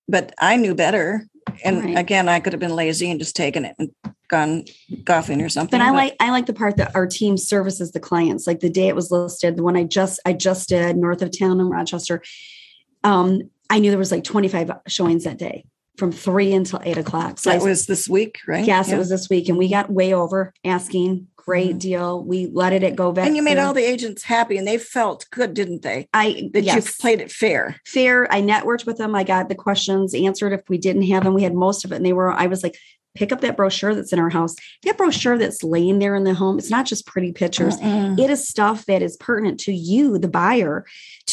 But 0.08 0.34
I 0.40 0.58
knew 0.58 0.76
better. 0.76 1.26
And 1.64 1.84
Right. 1.84 1.98
again, 1.98 2.28
I 2.28 2.40
could 2.42 2.52
have 2.54 2.60
been 2.60 2.76
lazy 2.76 3.10
and 3.10 3.20
just 3.20 3.36
taken 3.36 3.64
it 3.66 3.76
and 3.80 3.92
gone 4.28 4.66
golfing 5.04 5.42
or 5.42 5.50
something. 5.50 5.78
but 5.80 5.86
i 5.86 5.92
like 5.92 6.16
i 6.22 6.30
like 6.32 6.46
the 6.46 6.54
part 6.54 6.78
that 6.78 6.96
our 6.96 7.06
team 7.06 7.38
services 7.38 7.92
the 7.92 8.00
clients 8.00 8.48
like 8.48 8.62
the 8.62 8.70
day 8.70 8.88
it 8.88 8.96
was 8.96 9.12
listed 9.12 9.58
the 9.58 9.64
one 9.64 9.76
i 9.76 9.84
just 9.84 10.20
i 10.26 10.32
just 10.32 10.70
did 10.70 10.96
north 10.96 11.22
of 11.22 11.38
town 11.38 11.60
in 11.60 11.68
rochester 11.70 12.22
um 13.04 13.42
i 13.70 13.78
knew 13.80 13.90
there 13.90 14.00
was 14.00 14.12
like 14.12 14.24
25 14.24 14.72
showings 14.88 15.26
that 15.26 15.38
day 15.38 15.66
from 15.98 16.12
three 16.12 16.54
until 16.54 16.80
eight 16.84 16.98
o'clock 16.98 17.38
so 17.40 17.50
that 17.52 17.62
I, 17.62 17.64
was 17.64 17.86
this 17.86 18.08
week, 18.08 18.40
right? 18.48 18.66
yes 18.66 18.90
Yeah. 18.90 18.96
it 18.96 18.98
was 18.98 19.10
this 19.10 19.30
week 19.30 19.50
and 19.50 19.58
we 19.58 19.70
got 19.70 19.92
way 19.92 20.14
over 20.14 20.54
asking 20.64 21.28
great 21.36 21.76
Mhm. 21.76 21.80
deal 21.80 22.24
we 22.24 22.48
let 22.54 22.72
it 22.72 22.96
go 22.96 23.12
back 23.12 23.26
And 23.28 23.36
you 23.36 23.42
made 23.42 23.58
all 23.58 23.74
the 23.74 23.84
agents 23.84 24.24
happy, 24.24 24.58
and 24.58 24.68
they 24.68 24.78
felt 24.78 25.26
good, 25.32 25.54
didn't 25.54 25.82
they? 25.82 26.08
i 26.14 26.50
That 26.54 26.64
yes. 26.64 26.76
you 26.76 26.92
played 27.02 27.20
it 27.20 27.32
fair. 27.32 27.78
fair. 27.86 28.32
I 28.32 28.42
networked 28.42 28.86
with 28.86 28.98
them. 28.98 29.16
I 29.16 29.24
got 29.24 29.50
the 29.50 29.56
questions 29.56 30.14
answered. 30.14 30.54
If 30.54 30.62
we 30.70 30.78
didn't 30.78 31.04
have 31.04 31.24
them, 31.24 31.34
we 31.34 31.44
had 31.44 31.54
most 31.56 31.84
of 31.84 31.92
it. 31.92 31.96
And 31.96 32.06
they 32.06 32.14
were, 32.14 32.32
I 32.32 32.46
was 32.48 32.62
like, 32.64 32.78
pick 33.16 33.34
up 33.34 33.42
that 33.42 33.58
brochure 33.58 33.94
that's 33.94 34.14
in 34.14 34.20
our 34.20 34.30
house. 34.30 34.56
That 34.84 34.98
brochure 34.98 35.38
that's 35.38 35.64
laying 35.64 36.00
there 36.00 36.16
in 36.16 36.24
the 36.24 36.34
home, 36.34 36.58
it's 36.60 36.70
not 36.70 36.86
just 36.86 37.06
pretty 37.06 37.34
pictures. 37.34 37.76
It 37.82 38.30
is 38.30 38.48
stuff 38.48 38.86
that 38.86 39.02
is 39.02 39.18
pertinent 39.18 39.60
to 39.62 39.74
you, 39.74 40.18
the 40.18 40.30
buyer, 40.30 40.86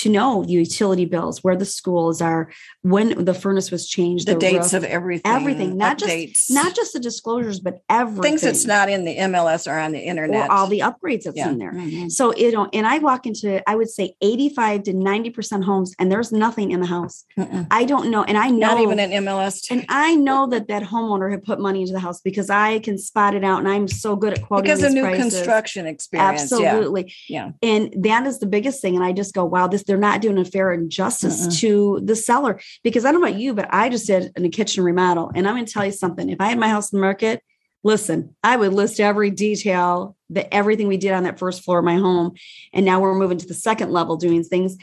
to 0.02 0.08
know 0.08 0.44
the 0.44 0.52
utility 0.52 1.04
bills, 1.04 1.42
where 1.44 1.56
the 1.56 1.64
schools 1.64 2.20
are, 2.20 2.50
when 2.82 3.24
the 3.24 3.34
furnace 3.34 3.70
was 3.70 3.88
changed, 3.88 4.26
the 4.26 4.34
dates 4.34 4.72
roof, 4.72 4.84
of 4.84 4.84
everything. 4.84 5.22
everything, 5.30 5.76
not 5.76 5.98
just 5.98 6.50
not 6.50 6.74
just 6.74 6.92
the 6.92 7.00
disclosures, 7.00 7.58
but 7.60 7.74
everything. 7.88 8.22
things 8.22 8.42
that's 8.42 8.64
not 8.64 8.88
in 8.88 9.04
the 9.04 9.16
MLS 9.18 9.66
or 9.70 9.78
on 9.78 9.92
the 9.92 9.98
internet. 10.00 10.48
or 10.48 10.52
all 10.52 10.66
the 10.66 10.80
upgrades 10.80 11.24
that's 11.24 11.36
Yeah. 11.36 11.50
in 11.50 11.58
there. 11.58 11.72
Mhm. 11.72 12.10
So 12.10 12.34
you 12.36 12.52
know, 12.52 12.68
and 12.72 12.86
I 12.86 12.98
walk 12.98 13.26
into, 13.26 13.48
I 13.68 13.74
would 13.74 13.90
say 13.90 14.14
85 14.20 14.82
to 14.84 14.92
90% 14.92 15.64
homes, 15.64 15.94
and 15.98 16.10
there's 16.12 16.30
nothing 16.32 16.70
in 16.70 16.80
the 16.80 16.86
house. 16.86 17.24
Mm-mm. 17.38 17.66
I 17.70 17.84
don't 17.84 18.10
know. 18.10 18.22
And 18.24 18.36
I 18.38 18.48
know 18.50 18.68
Not 18.74 18.80
even 18.80 18.98
an 19.00 19.10
MLS. 19.24 19.66
and 19.70 19.84
I 19.88 20.14
know 20.14 20.46
that 20.48 20.68
that 20.68 20.82
homeowner 20.84 21.30
had 21.30 21.42
put 21.42 21.60
money 21.60 21.80
into 21.82 21.92
the 21.92 22.00
house 22.00 22.20
because 22.20 22.50
I 22.50 22.78
can 22.80 22.98
spot 22.98 23.34
it 23.34 23.44
out, 23.44 23.58
and 23.60 23.68
I'm 23.68 23.88
so 23.88 24.16
good 24.16 24.32
at 24.34 24.42
quoting 24.46 24.64
because 24.64 24.80
of 24.82 24.86
these 24.92 24.94
new 24.94 25.02
prices. 25.02 25.34
construction 25.34 25.86
experience. 25.86 26.50
Yeah. 26.50 26.56
Absolutely, 26.68 27.12
Yeah. 27.28 27.50
And 27.62 27.92
that 28.08 28.26
is 28.26 28.38
the 28.38 28.46
biggest 28.46 28.80
thing. 28.82 28.94
And 28.96 29.04
I 29.04 29.12
just 29.12 29.34
go, 29.34 29.44
wow, 29.44 29.66
this 29.66 29.82
they're 29.88 29.96
not 29.96 30.20
doing 30.20 30.38
a 30.38 30.44
fair 30.44 30.72
injustice 30.72 31.48
Mm-mm. 31.48 31.58
to 31.60 32.00
the 32.04 32.14
seller 32.14 32.60
because 32.84 33.04
I 33.04 33.10
don't 33.10 33.20
know 33.20 33.26
about 33.26 33.40
you, 33.40 33.54
but 33.54 33.66
I 33.70 33.88
just 33.88 34.06
did 34.06 34.30
a 34.36 34.48
kitchen 34.50 34.84
remodel, 34.84 35.32
and 35.34 35.48
I'm 35.48 35.54
going 35.56 35.66
to 35.66 35.72
tell 35.72 35.84
you 35.84 35.90
something. 35.90 36.28
If 36.30 36.40
I 36.40 36.46
had 36.46 36.58
my 36.58 36.68
house 36.68 36.92
in 36.92 36.98
the 36.98 37.00
market, 37.00 37.42
listen, 37.82 38.36
I 38.44 38.56
would 38.56 38.72
list 38.72 39.00
every 39.00 39.30
detail 39.30 40.16
that 40.30 40.52
everything 40.54 40.86
we 40.86 40.98
did 40.98 41.12
on 41.12 41.24
that 41.24 41.38
first 41.40 41.64
floor 41.64 41.80
of 41.80 41.84
my 41.84 41.96
home, 41.96 42.34
and 42.72 42.86
now 42.86 43.00
we're 43.00 43.14
moving 43.14 43.38
to 43.38 43.46
the 43.46 43.54
second 43.54 43.90
level, 43.90 44.16
doing 44.16 44.44
things 44.44 44.76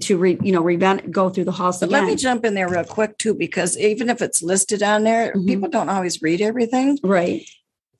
to 0.00 0.16
re, 0.16 0.38
you 0.42 0.50
know, 0.52 0.62
revamp, 0.62 1.10
go 1.10 1.28
through 1.30 1.44
the 1.44 1.52
house 1.52 1.80
But 1.80 1.88
again. 1.90 2.00
let 2.04 2.08
me 2.10 2.16
jump 2.16 2.44
in 2.44 2.54
there 2.54 2.68
real 2.68 2.82
quick 2.84 3.18
too, 3.18 3.34
because 3.34 3.76
even 3.78 4.08
if 4.08 4.22
it's 4.22 4.42
listed 4.42 4.82
on 4.82 5.04
there, 5.04 5.32
Mhm. 5.34 5.46
people 5.46 5.68
don't 5.68 5.88
always 5.88 6.22
read 6.22 6.40
everything. 6.40 6.98
right. 7.02 7.44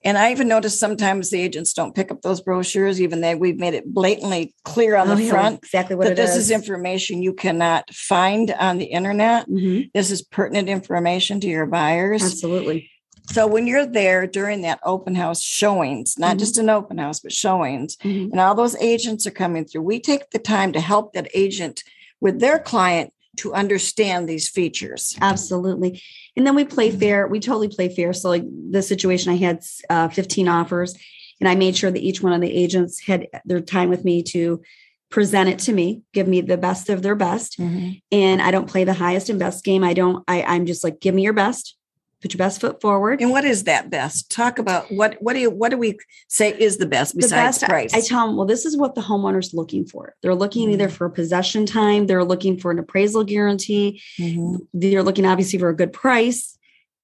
And 0.04 0.18
I 0.18 0.30
even 0.32 0.48
noticed 0.48 0.78
sometimes 0.78 1.30
the 1.30 1.40
agents 1.40 1.72
don't 1.72 1.94
pick 1.94 2.10
up 2.10 2.20
those 2.20 2.42
brochures, 2.42 3.00
even 3.00 3.22
though 3.22 3.36
we've 3.36 3.58
made 3.58 3.72
it 3.72 3.86
blatantly 3.86 4.54
clear 4.62 4.96
on 4.96 5.08
Oh, 5.10 5.14
the 5.14 5.28
front 5.30 5.56
exactly 5.64 5.96
what 5.96 6.08
that 6.08 6.16
this 6.16 6.32
is. 6.36 6.44
is 6.44 6.50
information 6.50 7.22
you 7.22 7.32
cannot 7.32 7.92
find 7.92 8.50
on 8.52 8.76
the 8.76 8.84
internet. 8.84 9.48
Mhm. 9.48 9.90
This 9.94 10.10
is 10.10 10.20
pertinent 10.20 10.68
information 10.68 11.40
to 11.40 11.48
your 11.48 11.64
buyers. 11.64 12.22
Absolutely. 12.22 12.90
So 13.32 13.46
when 13.46 13.66
you're 13.66 13.86
there 13.86 14.26
during 14.26 14.60
that 14.62 14.80
open 14.84 15.14
house 15.14 15.40
showings, 15.40 16.16
not 16.18 16.36
Mhm. 16.36 16.40
just 16.40 16.58
an 16.58 16.68
open 16.68 16.98
house, 16.98 17.20
but 17.20 17.32
showings, 17.32 17.96
Mhm. 18.04 18.30
and 18.32 18.38
all 18.40 18.54
those 18.54 18.76
agents 18.76 19.26
are 19.26 19.30
coming 19.30 19.64
through, 19.64 19.80
we 19.80 19.98
take 20.00 20.28
the 20.32 20.38
time 20.38 20.72
to 20.72 20.80
help 20.80 21.14
that 21.14 21.28
agent 21.32 21.82
with 22.20 22.40
their 22.40 22.58
client 22.58 23.13
to 23.36 23.52
understand 23.54 24.28
these 24.28 24.48
features. 24.48 25.16
Absolutely. 25.20 26.02
And 26.36 26.46
then 26.46 26.54
we 26.54 26.64
play 26.64 26.90
Mm-hmm. 26.90 26.98
fair. 26.98 27.26
We 27.28 27.40
totally 27.40 27.68
play 27.68 27.88
fair. 27.94 28.12
So, 28.12 28.28
like 28.28 28.44
the 28.70 28.82
situation, 28.82 29.32
I 29.32 29.36
had 29.36 29.62
uh, 29.88 30.08
15 30.08 30.48
offers, 30.48 30.94
and 31.40 31.48
I 31.48 31.54
made 31.54 31.76
sure 31.76 31.90
that 31.90 32.00
each 32.02 32.22
one 32.22 32.32
of 32.32 32.40
the 32.40 32.52
agents 32.52 33.00
had 33.00 33.28
their 33.44 33.60
time 33.60 33.88
with 33.90 34.04
me 34.04 34.22
to 34.24 34.62
present 35.10 35.48
it 35.48 35.58
to 35.60 35.72
me, 35.72 36.02
give 36.12 36.26
me 36.26 36.40
the 36.40 36.56
best 36.56 36.88
of 36.90 37.02
their 37.02 37.14
best. 37.14 37.58
And 37.58 38.42
I 38.42 38.50
don't 38.50 38.68
play 38.68 38.82
the 38.84 38.94
highest 38.94 39.28
and 39.30 39.38
best 39.38 39.64
game. 39.64 39.84
I 39.84 39.94
don't, 39.94 40.24
I, 40.26 40.42
I'm 40.42 40.66
just 40.66 40.82
like, 40.82 40.98
give 41.00 41.14
me 41.14 41.22
your 41.22 41.32
best, 41.32 41.76
put 42.24 42.32
your 42.32 42.38
best 42.38 42.58
foot 42.58 42.80
forward. 42.80 43.20
And 43.20 43.30
what 43.30 43.44
is 43.44 43.64
that 43.64 43.90
best? 43.90 44.30
Talk 44.30 44.58
about 44.58 44.90
what 44.90 45.16
what 45.20 45.34
do 45.34 45.40
you 45.40 45.50
what 45.50 45.68
do 45.68 45.76
we 45.76 45.98
say 46.28 46.58
is 46.58 46.78
the 46.78 46.86
best 46.86 47.12
the 47.12 47.18
besides 47.20 47.58
best, 47.58 47.64
I- 47.64 47.66
price? 47.66 47.92
I, 47.92 48.00
tell 48.00 48.26
them, 48.26 48.36
well, 48.36 48.46
this 48.46 48.64
is 48.64 48.78
what 48.78 48.94
the 48.94 49.02
homeowner's 49.02 49.52
looking 49.52 49.84
for. 49.84 50.14
They're 50.22 50.34
looking 50.34 50.70
either 50.70 50.86
Mm-hmm. 50.86 50.94
for 50.96 51.10
possession 51.10 51.66
time, 51.66 52.06
they're 52.06 52.24
looking 52.24 52.58
for 52.58 52.70
an 52.70 52.78
appraisal 52.78 53.24
guarantee, 53.24 54.00
Mhm. 54.18 54.60
they're 54.72 55.02
looking 55.02 55.26
obviously 55.26 55.58
for 55.58 55.68
a 55.68 55.76
good 55.76 55.92
price. 55.92 56.56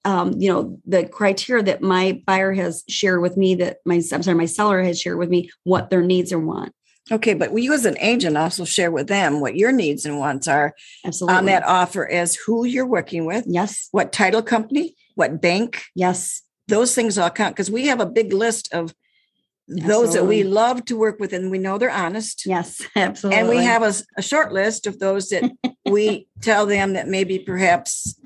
Um, 0.07 0.33
you 0.41 0.51
know, 0.51 0.79
the 0.87 1.05
criteria 1.05 1.63
that 1.65 1.83
my 1.83 2.23
buyer 2.27 2.55
has 2.55 2.83
shared 2.89 3.21
with 3.21 3.37
me 3.37 3.57
that 3.57 3.81
my 3.85 3.97
I'm 3.97 4.23
sorry, 4.23 4.35
my 4.35 4.47
seller 4.47 4.83
has 4.83 4.99
shared 4.99 5.19
with 5.19 5.29
me 5.29 5.51
what 5.65 5.91
their 5.91 6.01
needs 6.01 6.33
and 6.33 6.47
want. 6.47 6.73
Okay, 7.13 7.35
but 7.35 7.53
you 7.59 7.75
as 7.75 7.85
an 7.85 7.99
agent 7.99 8.39
also 8.39 8.65
share 8.65 8.91
with 8.91 9.09
them 9.09 9.41
what 9.41 9.57
your 9.57 9.73
needs 9.73 10.07
and 10.07 10.19
wants 10.19 10.49
are 10.49 10.75
Absolutely. 11.05 11.37
on 11.37 11.45
that 11.47 11.65
offer 11.67 12.09
as 12.09 12.37
who 12.37 12.65
you're 12.65 12.87
working 12.87 13.27
with, 13.27 13.45
Yes. 13.47 13.89
what 13.91 14.13
title 14.13 14.43
company, 14.43 14.95
what 15.21 15.41
bank, 15.41 15.83
Yes. 15.95 16.43
those 16.67 16.95
things 16.95 17.19
all 17.19 17.31
count 17.31 17.55
because 17.55 17.71
we 17.71 17.87
have 17.87 18.01
a 18.01 18.07
big 18.07 18.33
list 18.33 18.73
of 18.73 18.95
those 19.69 20.15
that 20.15 20.27
we 20.27 20.43
love 20.43 20.85
to 20.87 20.97
work 20.97 21.21
with 21.21 21.33
and 21.33 21.51
we 21.51 21.59
know 21.59 21.79
they're 21.79 21.91
honest. 21.91 22.45
Yes. 22.45 22.83
Absolutely. 22.97 23.39
And 23.39 23.49
we 23.49 23.59
have 23.59 23.83
a 24.17 24.23
short 24.23 24.53
list 24.53 24.87
of 24.89 24.99
those 24.99 25.29
that 25.29 25.45
we 25.87 26.27
tell 26.41 26.67
them 26.67 26.95
that 26.95 27.07
maybe 27.07 27.39
perhaps 27.39 28.17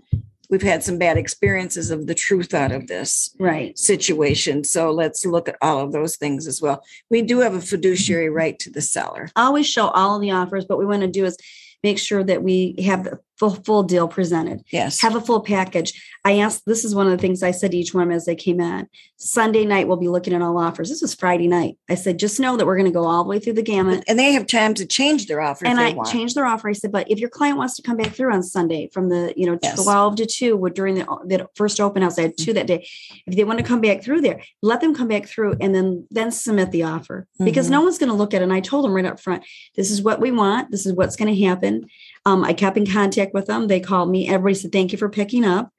we've 0.48 0.62
had 0.62 0.82
some 0.82 0.98
bad 0.98 1.18
experiences 1.18 1.90
of 1.90 2.06
the 2.06 2.14
truth 2.14 2.54
out 2.54 2.72
of 2.72 2.86
this 2.86 3.34
right. 3.38 3.76
situation. 3.78 4.64
So 4.64 4.90
let's 4.90 5.26
look 5.26 5.48
at 5.48 5.56
all 5.60 5.80
of 5.80 5.92
those 5.92 6.16
things 6.16 6.46
as 6.46 6.62
well. 6.62 6.82
We 7.10 7.22
do 7.22 7.40
have 7.40 7.54
a 7.54 7.60
fiduciary 7.60 8.30
right 8.30 8.58
to 8.60 8.70
the 8.70 8.80
seller. 8.80 9.28
always 9.36 9.66
show 9.66 9.88
all 9.88 10.16
of 10.16 10.22
the 10.22 10.30
offers, 10.30 10.64
but 10.64 10.78
we 10.78 10.86
want 10.86 11.02
to 11.02 11.08
do 11.08 11.24
is 11.24 11.36
make 11.82 11.98
sure 11.98 12.24
that 12.24 12.42
we 12.42 12.76
have 12.86 13.04
the 13.04 13.18
full, 13.38 13.50
full 13.50 13.82
deal 13.82 14.06
presented. 14.08 14.62
Yes. 14.70 15.00
have 15.02 15.16
a 15.16 15.20
full 15.20 15.40
package. 15.40 15.92
I 16.24 16.38
asked, 16.38 16.62
this 16.66 16.84
is 16.84 16.94
one 16.94 17.06
of 17.06 17.12
the 17.12 17.18
things 17.18 17.42
I 17.42 17.50
said 17.50 17.72
to 17.72 17.76
each 17.76 17.92
one 17.92 18.10
as 18.12 18.24
they 18.24 18.34
came 18.36 18.60
in. 18.60 18.86
Sunday 19.16 19.64
night, 19.64 19.88
we'll 19.88 19.96
be 19.96 20.08
looking 20.08 20.32
at 20.34 20.42
all 20.42 20.56
offers. 20.58 20.88
This 20.88 21.02
was 21.02 21.14
Friday 21.14 21.48
night. 21.48 21.76
I 21.90 21.94
said, 21.96 22.18
just 22.18 22.38
know 22.40 22.56
that 22.56 22.66
we're 22.66 22.76
going 22.76 22.90
to 22.90 22.92
go 22.92 23.04
all 23.06 23.24
the 23.24 23.28
way 23.30 23.38
through 23.38 23.54
the 23.54 23.62
gamut. 23.62 24.04
and 24.08 24.18
they 24.18 24.32
have 24.32 24.46
time 24.46 24.74
to 24.74 24.86
change 24.86 25.26
their 25.26 25.40
offer 25.40 25.66
And 25.66 25.78
I 25.80 25.92
want. 25.92 26.08
changed 26.08 26.34
their 26.36 26.46
offer. 26.46 26.68
I 26.68 26.72
said, 26.72 26.92
but 26.92 27.10
if 27.10 27.18
your 27.18 27.28
client 27.30 27.58
wants 27.58 27.76
to 27.76 27.82
come 27.82 27.96
back 27.96 28.12
through 28.14 28.32
on 28.32 28.42
Sunday 28.42 28.88
from 28.92 29.08
the, 29.08 29.32
you 29.36 29.46
know, 29.46 29.58
Yes. 29.62 29.82
12 29.82 30.16
to 30.16 30.26
2 30.26 30.56
with- 30.56 30.74
during 30.74 30.94
the, 30.96 31.04
the 31.26 31.46
first 31.56 31.80
open 31.80 32.02
house, 32.02 32.18
I 32.18 32.22
had 32.22 32.36
two 32.38 32.52
that 32.54 32.66
day. 32.66 32.86
If 33.26 33.36
they 33.36 33.44
want 33.44 33.58
to 33.58 33.64
come 33.64 33.80
back 33.80 34.02
through 34.02 34.20
there, 34.22 34.40
let 34.62 34.80
them 34.80 34.94
come 34.94 35.08
back 35.08 35.26
through 35.26 35.56
and 35.60 35.74
then 35.74 36.06
then 36.10 36.30
submit 36.32 36.70
the 36.70 36.82
offer 36.84 37.26
because 37.44 37.68
Mhm. 37.68 37.70
no 37.72 37.82
one's 37.82 37.98
going 37.98 38.10
to 38.10 38.14
look 38.16 38.34
at 38.34 38.40
it. 38.40 38.44
And 38.44 38.52
I 38.52 38.60
told 38.60 38.84
them 38.84 38.92
right 38.92 39.04
up 39.04 39.20
front, 39.20 39.42
this 39.76 39.90
is 39.90 40.02
what 40.02 40.20
we 40.20 40.30
want. 40.30 40.70
This 40.70 40.84
is 40.86 40.92
what's 40.92 41.16
going 41.16 41.34
to 41.34 41.44
happen. 41.44 41.86
Um, 42.26 42.44
I 42.44 42.52
kept 42.52 42.76
in 42.76 42.86
contact 42.86 43.34
with 43.34 43.46
them. 43.46 43.68
They 43.68 43.80
called 43.80 44.10
me. 44.10 44.28
Everybody 44.28 44.54
said, 44.54 44.72
thank 44.72 44.92
you 44.92 44.98
for 44.98 45.08
picking 45.08 45.44
up. 45.44 45.70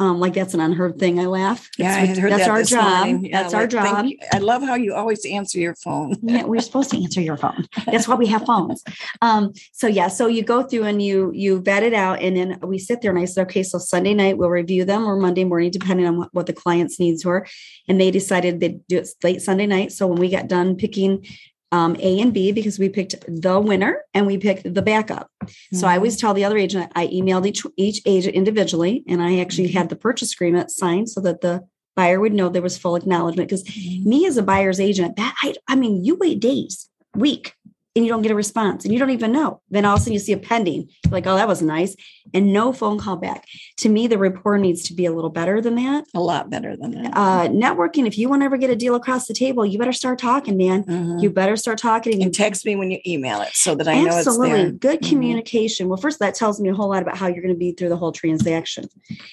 Um, 0.00 0.20
like 0.20 0.34
that's 0.34 0.54
an 0.54 0.60
unheard 0.60 1.00
thing. 1.00 1.18
I 1.18 1.26
laugh. 1.26 1.68
Yeah, 1.76 1.92
I 1.92 2.06
heard 2.06 2.30
that's 2.30 2.44
that 2.44 2.50
our 2.50 2.62
job. 2.62 3.24
Yeah, 3.24 3.42
that's 3.42 3.52
our 3.52 3.62
like, 3.62 3.70
job. 3.70 4.06
I 4.32 4.38
love 4.38 4.62
how 4.62 4.76
you 4.76 4.94
always 4.94 5.26
answer 5.26 5.58
your 5.58 5.74
phone. 5.74 6.14
yeah, 6.22 6.44
we're 6.44 6.60
supposed 6.60 6.90
to 6.90 7.02
answer 7.02 7.20
your 7.20 7.36
phone. 7.36 7.66
That's 7.84 8.06
why 8.06 8.14
we 8.14 8.28
have 8.28 8.46
phones. 8.46 8.84
Um, 9.22 9.52
so 9.72 9.88
yeah, 9.88 10.06
so 10.06 10.28
you 10.28 10.44
go 10.44 10.62
through 10.62 10.84
and 10.84 11.02
you 11.02 11.32
you 11.34 11.60
vet 11.60 11.82
it 11.82 11.94
out, 11.94 12.22
and 12.22 12.36
then 12.36 12.60
we 12.62 12.78
sit 12.78 13.02
there 13.02 13.10
and 13.10 13.18
I 13.18 13.24
said, 13.24 13.42
okay, 13.48 13.64
so 13.64 13.78
Sunday 13.78 14.14
night 14.14 14.38
we'll 14.38 14.50
review 14.50 14.84
them 14.84 15.04
or 15.04 15.16
Monday 15.16 15.42
morning, 15.42 15.72
depending 15.72 16.06
on 16.06 16.16
what, 16.16 16.32
what 16.32 16.46
the 16.46 16.52
client's 16.52 17.00
needs 17.00 17.24
were. 17.24 17.44
And 17.88 18.00
they 18.00 18.12
decided 18.12 18.60
they'd 18.60 18.86
do 18.86 18.98
it 18.98 19.08
late 19.24 19.42
Sunday 19.42 19.66
night. 19.66 19.90
So 19.90 20.06
when 20.06 20.20
we 20.20 20.30
got 20.30 20.46
done 20.46 20.76
picking 20.76 21.26
um, 21.70 21.96
A 22.00 22.20
and 22.20 22.32
B, 22.32 22.52
because 22.52 22.78
we 22.78 22.88
picked 22.88 23.14
the 23.26 23.60
winner 23.60 24.02
and 24.14 24.26
we 24.26 24.38
picked 24.38 24.72
the 24.72 24.82
backup. 24.82 25.30
So 25.72 25.86
I 25.86 25.96
always 25.96 26.16
mm-hmm. 26.16 26.20
tell 26.20 26.34
the 26.34 26.44
other 26.44 26.56
agent, 26.56 26.92
I 26.94 27.08
emailed 27.08 27.46
each 27.46 27.64
each 27.76 28.00
agent 28.06 28.34
individually, 28.34 29.04
and 29.06 29.22
I 29.22 29.40
actually 29.40 29.68
mm-hmm. 29.68 29.78
had 29.78 29.88
the 29.88 29.96
purchase 29.96 30.32
agreement 30.32 30.70
signed 30.70 31.08
so 31.08 31.20
that 31.20 31.40
the 31.40 31.66
buyer 31.94 32.20
would 32.20 32.32
know 32.32 32.48
there 32.48 32.62
was 32.62 32.78
full 32.78 32.96
acknowledgement 32.96 33.48
because 33.48 33.64
mm-hmm. 33.64 34.08
me 34.08 34.26
as 34.26 34.36
a 34.36 34.42
buyer's 34.42 34.80
agent, 34.80 35.16
that 35.16 35.34
I, 35.42 35.54
I 35.66 35.74
mean, 35.74 36.04
you 36.04 36.14
wait 36.14 36.40
days, 36.40 36.88
week, 37.14 37.54
and 37.98 38.06
you 38.06 38.12
don't 38.12 38.22
get 38.22 38.30
a 38.30 38.34
response 38.36 38.84
and 38.84 38.94
you 38.94 38.98
don't 39.00 39.10
even 39.10 39.32
know. 39.32 39.60
Then 39.70 39.84
all 39.84 39.94
of 39.94 39.98
a 39.98 40.02
sudden 40.02 40.12
you 40.14 40.18
see 40.20 40.32
a 40.32 40.38
pending, 40.38 40.88
You're 41.04 41.12
like, 41.12 41.26
oh, 41.26 41.34
that 41.36 41.48
was 41.48 41.60
nice. 41.60 41.96
And 42.32 42.52
no 42.52 42.72
phone 42.72 42.98
call 42.98 43.16
back. 43.16 43.44
To 43.78 43.88
me, 43.88 44.06
the 44.06 44.18
rapport 44.18 44.58
needs 44.58 44.82
to 44.84 44.94
be 44.94 45.06
a 45.06 45.12
little 45.12 45.30
better 45.30 45.60
than 45.60 45.74
that. 45.76 46.04
a 46.14 46.20
lot 46.20 46.48
better 46.50 46.76
than 46.76 46.90
that. 46.92 47.12
Uh, 47.16 47.48
networking, 47.48 48.06
if 48.06 48.16
you 48.16 48.28
want 48.28 48.42
to 48.42 48.46
ever 48.46 48.56
get 48.56 48.70
a 48.70 48.76
deal 48.76 48.94
across 48.94 49.26
the 49.26 49.34
table, 49.34 49.66
you 49.66 49.78
better 49.78 49.92
start 49.92 50.18
talking, 50.18 50.56
man. 50.56 50.84
Mhm. 50.84 51.22
You 51.22 51.30
better 51.30 51.56
start 51.56 51.78
talking 51.78 52.14
and, 52.14 52.22
and 52.24 52.34
text 52.34 52.64
me 52.64 52.76
when 52.76 52.90
you 52.90 52.98
email 53.06 53.40
it 53.40 53.48
so 53.52 53.74
that 53.74 53.88
I 53.88 54.00
know 54.02 54.08
Absolutely. 54.16 54.18
it's 54.18 54.24
there. 54.24 54.56
Absolutely, 54.66 54.78
good 54.78 55.00
Mhm. 55.00 55.08
communication. 55.08 55.88
Well, 55.88 55.96
first, 55.96 56.18
that 56.20 56.34
tells 56.34 56.60
me 56.60 56.68
a 56.68 56.74
whole 56.74 56.90
lot 56.90 57.02
about 57.02 57.16
how 57.16 57.26
you're 57.26 57.42
going 57.42 57.54
to 57.54 57.58
be 57.58 57.72
through 57.72 57.88
the 57.88 57.96
whole 57.96 58.12
transaction. 58.12 58.88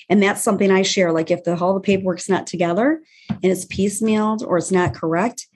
And 0.09 0.23
that's 0.23 0.41
something 0.41 0.71
I 0.71 0.81
share. 0.81 1.11
Like 1.11 1.29
if 1.29 1.43
the 1.43 1.55
whole 1.55 1.73
the 1.75 1.79
paperwork's 1.81 2.27
not 2.29 2.47
together 2.47 3.01
and 3.29 3.45
it's 3.51 3.65
piecemealed 3.65 4.41
or 4.45 4.57
it's 4.57 4.71
not 4.71 4.93
correct, 4.95 5.47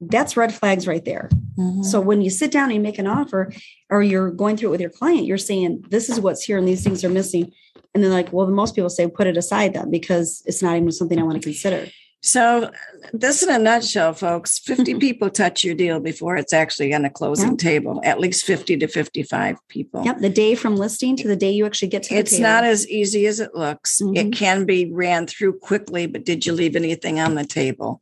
that's 0.00 0.36
red 0.36 0.52
flags 0.52 0.86
right 0.86 1.04
there. 1.04 1.30
Mhm. 1.58 1.84
So 1.84 2.00
when 2.00 2.20
you 2.20 2.30
sit 2.30 2.50
down 2.50 2.64
and 2.64 2.74
you 2.74 2.80
make 2.80 2.98
an 2.98 3.06
offer 3.06 3.52
or 3.90 4.02
you're 4.02 4.30
going 4.30 4.56
through 4.56 4.68
it 4.68 4.72
with 4.72 4.80
your 4.80 4.90
client, 4.90 5.26
you're 5.26 5.38
saying, 5.38 5.84
this 5.88 6.10
is 6.10 6.20
what's 6.20 6.44
here 6.44 6.58
and 6.58 6.68
these 6.68 6.84
things 6.84 7.02
are 7.04 7.08
missing. 7.08 7.52
And 7.94 8.04
then 8.04 8.10
like, 8.10 8.32
well, 8.32 8.46
most 8.48 8.74
people 8.74 8.90
say, 8.90 9.08
put 9.08 9.26
it 9.26 9.38
aside 9.38 9.72
then 9.72 9.90
because 9.90 10.42
it's 10.44 10.62
not 10.62 10.76
even 10.76 10.92
something 10.92 11.18
I 11.18 11.22
want 11.22 11.36
to 11.36 11.48
consider. 11.48 11.88
So, 12.22 12.70
this 13.12 13.42
in 13.42 13.50
a 13.50 13.58
nutshell, 13.58 14.12
folks 14.12 14.58
50 14.58 14.94
people 14.98 15.30
touch 15.30 15.62
your 15.62 15.74
deal 15.76 16.00
before 16.00 16.36
it's 16.36 16.52
actually 16.52 16.92
on 16.92 17.04
a 17.04 17.10
closing 17.10 17.50
Yeah. 17.50 17.56
table, 17.56 18.00
at 18.04 18.18
least 18.18 18.44
50 18.44 18.76
to 18.78 18.88
55 18.88 19.58
people. 19.68 20.02
Yep. 20.04 20.20
The 20.20 20.28
day 20.30 20.54
from 20.56 20.76
listing 20.76 21.14
to 21.16 21.28
the 21.28 21.36
day 21.36 21.50
you 21.52 21.66
actually 21.66 21.88
get 21.88 22.02
to 22.04 22.14
the 22.14 22.20
It's 22.20 22.32
table. 22.32 22.42
not 22.42 22.64
as 22.64 22.88
easy 22.88 23.26
as 23.26 23.38
it 23.38 23.54
looks. 23.54 24.00
Mhm. 24.02 24.16
It 24.18 24.32
can 24.32 24.64
be 24.64 24.90
ran 24.90 25.26
through 25.28 25.58
quickly, 25.60 26.06
but 26.06 26.24
did 26.24 26.46
you 26.46 26.52
leave 26.52 26.74
anything 26.74 27.20
on 27.20 27.36
the 27.36 27.44
table? 27.44 28.00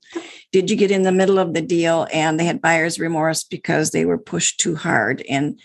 Did 0.52 0.70
you 0.70 0.76
get 0.76 0.90
in 0.90 1.02
the 1.02 1.12
middle 1.12 1.38
of 1.38 1.52
the 1.52 1.60
deal 1.62 2.06
and 2.12 2.40
they 2.40 2.44
had 2.44 2.62
buyer's 2.62 2.98
remorse 2.98 3.44
because 3.44 3.90
they 3.90 4.06
were 4.06 4.18
pushed 4.18 4.58
too 4.58 4.74
hard 4.76 5.22
and 5.28 5.60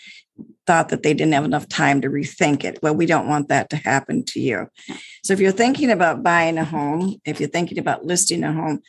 thought 0.70 0.90
that 0.90 1.02
they 1.02 1.16
didn't 1.16 1.34
have 1.34 1.46
enough 1.46 1.68
time 1.68 2.00
to 2.00 2.10
rethink 2.10 2.64
it? 2.64 2.78
Well, 2.84 2.94
we 2.94 3.08
don't 3.08 3.28
want 3.28 3.48
that 3.48 3.72
to 3.72 3.76
happen 3.76 4.24
to 4.26 4.40
you. 4.40 4.68
So 5.24 5.34
if 5.34 5.40
you're 5.40 5.52
thinking 5.52 5.90
about 5.90 6.22
buying 6.22 6.60
a 6.60 6.64
home, 6.64 7.16
if 7.26 7.40
you're 7.40 7.50
thinking 7.50 7.80
about 7.80 8.06
listing 8.06 8.44
a 8.44 8.54
home, 8.54 8.84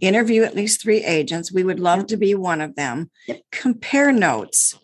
interview 0.00 0.44
at 0.44 0.56
least 0.56 0.80
three 0.80 1.04
agents. 1.04 1.52
We 1.52 1.62
would 1.62 1.78
love 1.78 2.06
to 2.06 2.16
be 2.16 2.34
one 2.34 2.62
of 2.62 2.74
them. 2.74 3.10
Yep. 3.28 3.42
Compare 3.52 4.12
notes. 4.12 4.78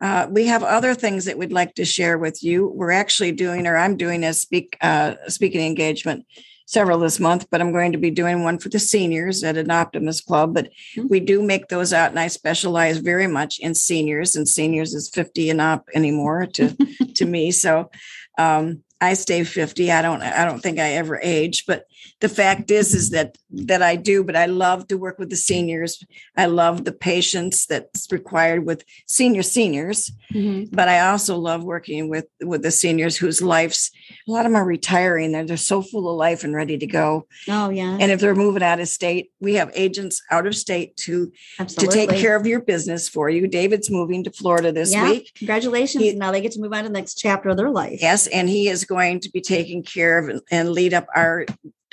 Uh, 0.00 0.28
we 0.30 0.46
have 0.46 0.62
other 0.62 0.94
things 0.94 1.24
that 1.24 1.36
we'd 1.36 1.52
like 1.52 1.74
to 1.74 1.84
share 1.84 2.18
with 2.18 2.40
you. 2.40 2.68
We're 2.68 2.92
actually 2.92 3.32
doing, 3.32 3.66
or 3.66 3.76
I'm 3.76 3.96
doing 3.96 4.22
a 4.22 4.32
speak 4.32 4.76
uh, 4.80 5.16
speaking 5.26 5.60
engagement 5.60 6.24
several 6.70 7.00
this 7.00 7.18
month, 7.18 7.46
but 7.50 7.60
I'm 7.60 7.72
going 7.72 7.90
to 7.92 7.98
be 7.98 8.12
doing 8.12 8.44
one 8.44 8.56
for 8.58 8.68
the 8.68 8.78
seniors 8.78 9.42
at 9.42 9.56
an 9.56 9.72
Optimist 9.72 10.24
Club. 10.24 10.54
But 10.54 10.70
Mhm. 10.96 11.10
we 11.10 11.18
do 11.18 11.42
make 11.42 11.66
those 11.66 11.92
out, 11.92 12.10
and 12.10 12.18
I 12.20 12.28
specialize 12.28 12.98
very 12.98 13.26
much 13.26 13.58
in 13.58 13.74
seniors, 13.74 14.36
and 14.36 14.48
seniors 14.48 14.94
is 14.94 15.08
50 15.10 15.50
and 15.50 15.60
up 15.60 15.88
anymore 15.94 16.46
to 16.54 16.68
to 17.16 17.24
me. 17.26 17.50
So 17.50 17.90
um, 18.38 18.84
I 19.00 19.14
stay 19.14 19.44
50. 19.44 19.90
I 19.90 20.02
don't 20.02 20.22
I 20.22 20.44
don't 20.44 20.60
think 20.60 20.78
I 20.78 20.90
ever 20.92 21.18
age, 21.22 21.64
but 21.66 21.86
the 22.20 22.28
fact 22.28 22.70
is 22.70 22.94
is 22.94 23.10
that 23.10 23.38
that 23.50 23.82
I 23.82 23.96
do, 23.96 24.22
but 24.22 24.36
I 24.36 24.46
love 24.46 24.88
to 24.88 24.98
work 24.98 25.18
with 25.18 25.30
the 25.30 25.36
seniors. 25.36 26.04
I 26.36 26.46
love 26.46 26.84
the 26.84 26.92
patience 26.92 27.66
that's 27.66 28.06
required 28.12 28.66
with 28.66 28.84
senior 29.06 29.42
seniors, 29.42 30.12
Mhm. 30.34 30.68
but 30.70 30.88
I 30.88 31.00
also 31.08 31.36
love 31.38 31.64
working 31.64 32.08
with 32.10 32.26
with 32.42 32.62
the 32.62 32.70
seniors 32.70 33.16
whose 33.16 33.40
lives 33.40 33.90
a 34.28 34.30
lot 34.30 34.44
of 34.46 34.52
them 34.52 34.56
are 34.60 34.64
retiring. 34.66 35.32
They're 35.32 35.46
they're 35.46 35.56
so 35.56 35.80
full 35.82 36.08
of 36.10 36.16
life 36.16 36.44
and 36.44 36.54
ready 36.54 36.76
to 36.78 36.86
go. 36.86 37.26
Oh 37.48 37.70
yeah. 37.70 37.96
And 38.00 38.12
if 38.12 38.20
they're 38.20 38.34
moving 38.34 38.62
out 38.62 38.80
of 38.80 38.88
state, 38.88 39.30
we 39.40 39.54
have 39.54 39.70
agents 39.74 40.22
out 40.30 40.46
of 40.46 40.54
state 40.54 40.96
to 40.98 41.32
Absolutely. 41.58 41.88
to 42.06 42.06
take 42.12 42.20
care 42.20 42.36
of 42.36 42.46
your 42.46 42.60
business 42.60 43.08
for 43.08 43.30
you. 43.30 43.46
David's 43.48 43.90
moving 43.90 44.24
to 44.24 44.30
Florida 44.30 44.72
this 44.72 44.92
Yeah. 44.92 45.10
week. 45.10 45.32
Congratulations. 45.36 46.04
He- 46.04 46.12
now 46.12 46.30
they 46.32 46.40
get 46.42 46.52
to 46.52 46.60
move 46.60 46.72
on 46.74 46.82
to 46.84 46.88
the 46.90 46.92
next 46.92 47.14
chapter 47.14 47.48
of 47.48 47.56
their 47.56 47.70
life. 47.70 47.98
Yes, 48.02 48.26
and 48.26 48.48
he 48.48 48.68
is 48.68 48.84
going 48.90 49.20
to 49.20 49.30
be 49.30 49.40
taking 49.40 49.82
care 49.82 50.18
of 50.18 50.42
and- 50.50 50.72
lead 50.72 50.92
up 50.92 51.06
our 51.14 51.46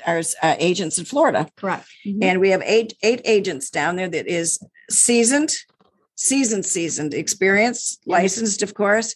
our 0.06 0.22
uh, 0.44 0.56
agents 0.60 0.98
in 1.00 1.06
Florida. 1.06 1.42
Correct. 1.56 1.86
Mhm. 2.06 2.24
And 2.28 2.40
we 2.40 2.50
have 2.54 2.62
eight 2.66 2.94
eight 3.02 3.22
agents 3.26 3.70
down 3.70 3.96
there 3.96 4.12
that 4.16 4.28
is 4.28 4.60
seasoned, 4.92 5.52
seasoned, 6.16 6.66
seasoned, 6.66 7.14
experienced, 7.14 8.00
licensed, 8.06 8.62
of 8.64 8.74
course. 8.74 9.16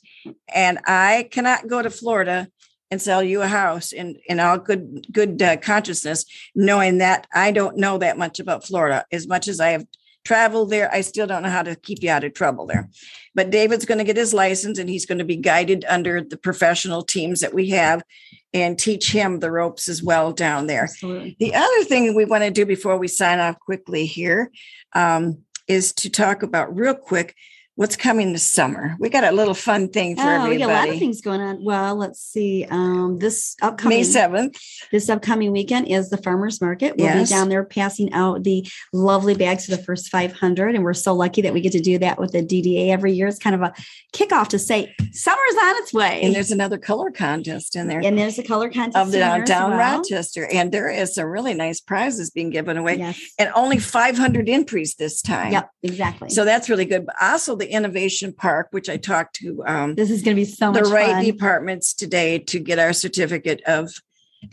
And 0.54 0.80
I 0.88 1.28
cannot 1.32 1.68
go 1.68 1.82
to 1.84 1.90
Florida 2.02 2.48
and 2.90 3.02
sell 3.02 3.24
you 3.24 3.42
a 3.42 3.48
house 3.48 3.92
in 3.92 4.08
in 4.32 4.40
all 4.40 4.58
good 4.70 4.84
good 5.12 5.42
uh, 5.42 5.58
consciousness, 5.58 6.26
knowing 6.56 6.98
that 7.00 7.28
I 7.46 7.52
don't 7.52 7.78
know 7.78 7.98
that 8.00 8.18
much 8.18 8.40
about 8.40 8.66
Florida. 8.66 9.06
As 9.12 9.28
much 9.28 9.48
as 9.48 9.60
I 9.60 9.70
have 9.76 9.86
traveled 10.24 10.70
there, 10.70 10.94
I 10.94 11.02
still 11.02 11.28
don't 11.28 11.44
know 11.44 11.50
how 11.50 11.64
to 11.64 11.76
keep 11.76 12.02
you 12.02 12.10
out 12.10 12.24
of 12.24 12.34
trouble 12.34 12.66
there. 12.66 12.90
But 13.34 13.50
David's 13.50 13.86
going 13.86 13.98
to 13.98 14.04
get 14.04 14.18
his 14.18 14.34
license, 14.34 14.78
and 14.78 14.90
he's 14.90 15.06
going 15.06 15.18
to 15.18 15.26
be 15.26 15.38
guided 15.38 15.86
under 15.88 16.22
the 16.22 16.38
professional 16.38 17.04
teams 17.04 17.40
that 17.40 17.54
we 17.54 17.70
have, 17.70 18.04
and 18.54 18.78
teach 18.78 19.12
him 19.12 19.40
the 19.40 19.52
ropes 19.52 19.88
as 19.88 20.04
well 20.04 20.34
down 20.34 20.68
there. 20.68 20.84
Absolutely. 20.84 21.38
The 21.40 21.56
other 21.56 21.84
thing 21.86 22.14
we 22.14 22.26
want 22.26 22.44
to 22.44 22.52
do 22.52 22.66
before 22.66 22.98
we 22.98 23.08
sign 23.08 23.40
off 23.40 23.58
quickly 23.60 24.06
here 24.06 24.52
um, 24.94 25.40
is 25.68 25.94
to 25.94 26.10
talk 26.10 26.44
about 26.44 26.76
real 26.76 26.96
quick 26.96 27.36
what's 27.76 27.96
coming 27.96 28.34
this 28.34 28.44
summer. 28.50 28.96
We 29.00 29.10
got 29.10 29.24
a 29.24 29.32
little 29.32 29.54
fun 29.54 29.90
thing 29.90 30.16
for 30.16 30.22
Oh, 30.24 30.26
we 30.26 30.56
everybody. 30.56 30.58
got 30.60 30.70
a 30.70 30.74
lot 30.74 30.90
of 30.90 31.00
things 31.00 31.22
going 31.22 31.42
on. 31.42 31.64
Well, 31.64 31.96
let's 31.96 32.20
see. 32.20 32.66
Um, 32.70 33.18
this 33.18 33.56
upcoming 33.62 34.00
May 34.00 34.04
7th. 34.04 34.56
this 34.92 35.10
upcoming 35.10 35.52
weekend 35.52 35.88
is 35.88 36.10
the 36.10 36.18
farmers 36.18 36.62
market. 36.62 36.98
We'll 36.98 37.08
Yes. 37.08 37.30
be 37.30 37.34
down 37.36 37.50
there 37.50 37.64
passing 37.64 38.12
out 38.14 38.44
the 38.44 38.68
lovely 38.94 39.36
bags 39.36 39.66
to 39.66 39.72
the 39.76 39.82
first 39.82 40.10
500. 40.10 40.76
And 40.76 40.84
we're 40.84 40.94
so 40.94 41.14
lucky 41.14 41.42
that 41.44 41.54
we 41.54 41.62
get 41.62 41.72
to 41.72 41.80
do 41.80 41.98
that 42.00 42.20
with 42.20 42.34
the 42.34 42.44
DDA 42.44 42.90
every 42.92 43.14
year. 43.14 43.28
It's 43.28 43.40
kind 43.40 43.56
of 43.56 43.62
a 43.62 43.74
kickoff 44.14 44.50
to 44.50 44.60
say 44.60 44.94
summer's 45.14 45.56
on 45.64 45.76
its 45.78 45.94
way. 45.94 46.22
And 46.22 46.36
there's 46.36 46.52
another 46.52 46.78
color 46.78 47.10
contest 47.10 47.76
in 47.76 47.88
there 47.88 48.02
And 48.04 48.18
there's 48.18 48.38
a 48.38 48.44
color 48.44 48.70
contest 48.70 48.98
of 48.98 49.12
the 49.12 49.20
as 49.24 49.48
downtown 49.48 49.72
well. 49.72 49.98
Rochester. 49.98 50.46
And 50.52 50.72
there 50.72 50.90
is 50.90 51.16
some 51.16 51.26
really 51.28 51.54
nice 51.54 51.80
prizes 51.80 52.30
being 52.32 52.50
given 52.50 52.78
away. 52.78 52.98
Yes. 52.98 53.20
And 53.40 53.50
only 53.56 53.80
500 53.80 54.50
entries 54.50 54.96
this 54.96 55.22
time. 55.22 55.54
Yep. 55.54 55.70
Exactly. 55.84 56.30
So 56.30 56.44
that's 56.46 56.70
really 56.70 56.86
good. 56.86 57.06
But 57.06 57.16
also 57.22 57.56
the 57.62 57.70
Innovation 57.72 58.34
Park, 58.34 58.68
which 58.72 58.90
I 58.90 58.98
talked 58.98 59.36
to 59.42 59.64
um, 59.66 59.96
this 59.96 60.10
is 60.12 60.22
going 60.24 60.36
to 60.36 60.42
be 60.42 60.46
so 60.46 60.72
the 60.72 60.84
right 60.84 61.12
fun. 61.18 61.24
departments 61.24 61.94
today 61.94 62.40
to 62.40 62.60
get 62.60 62.80
our 62.80 62.94
certificate 62.94 63.62
of 63.68 63.90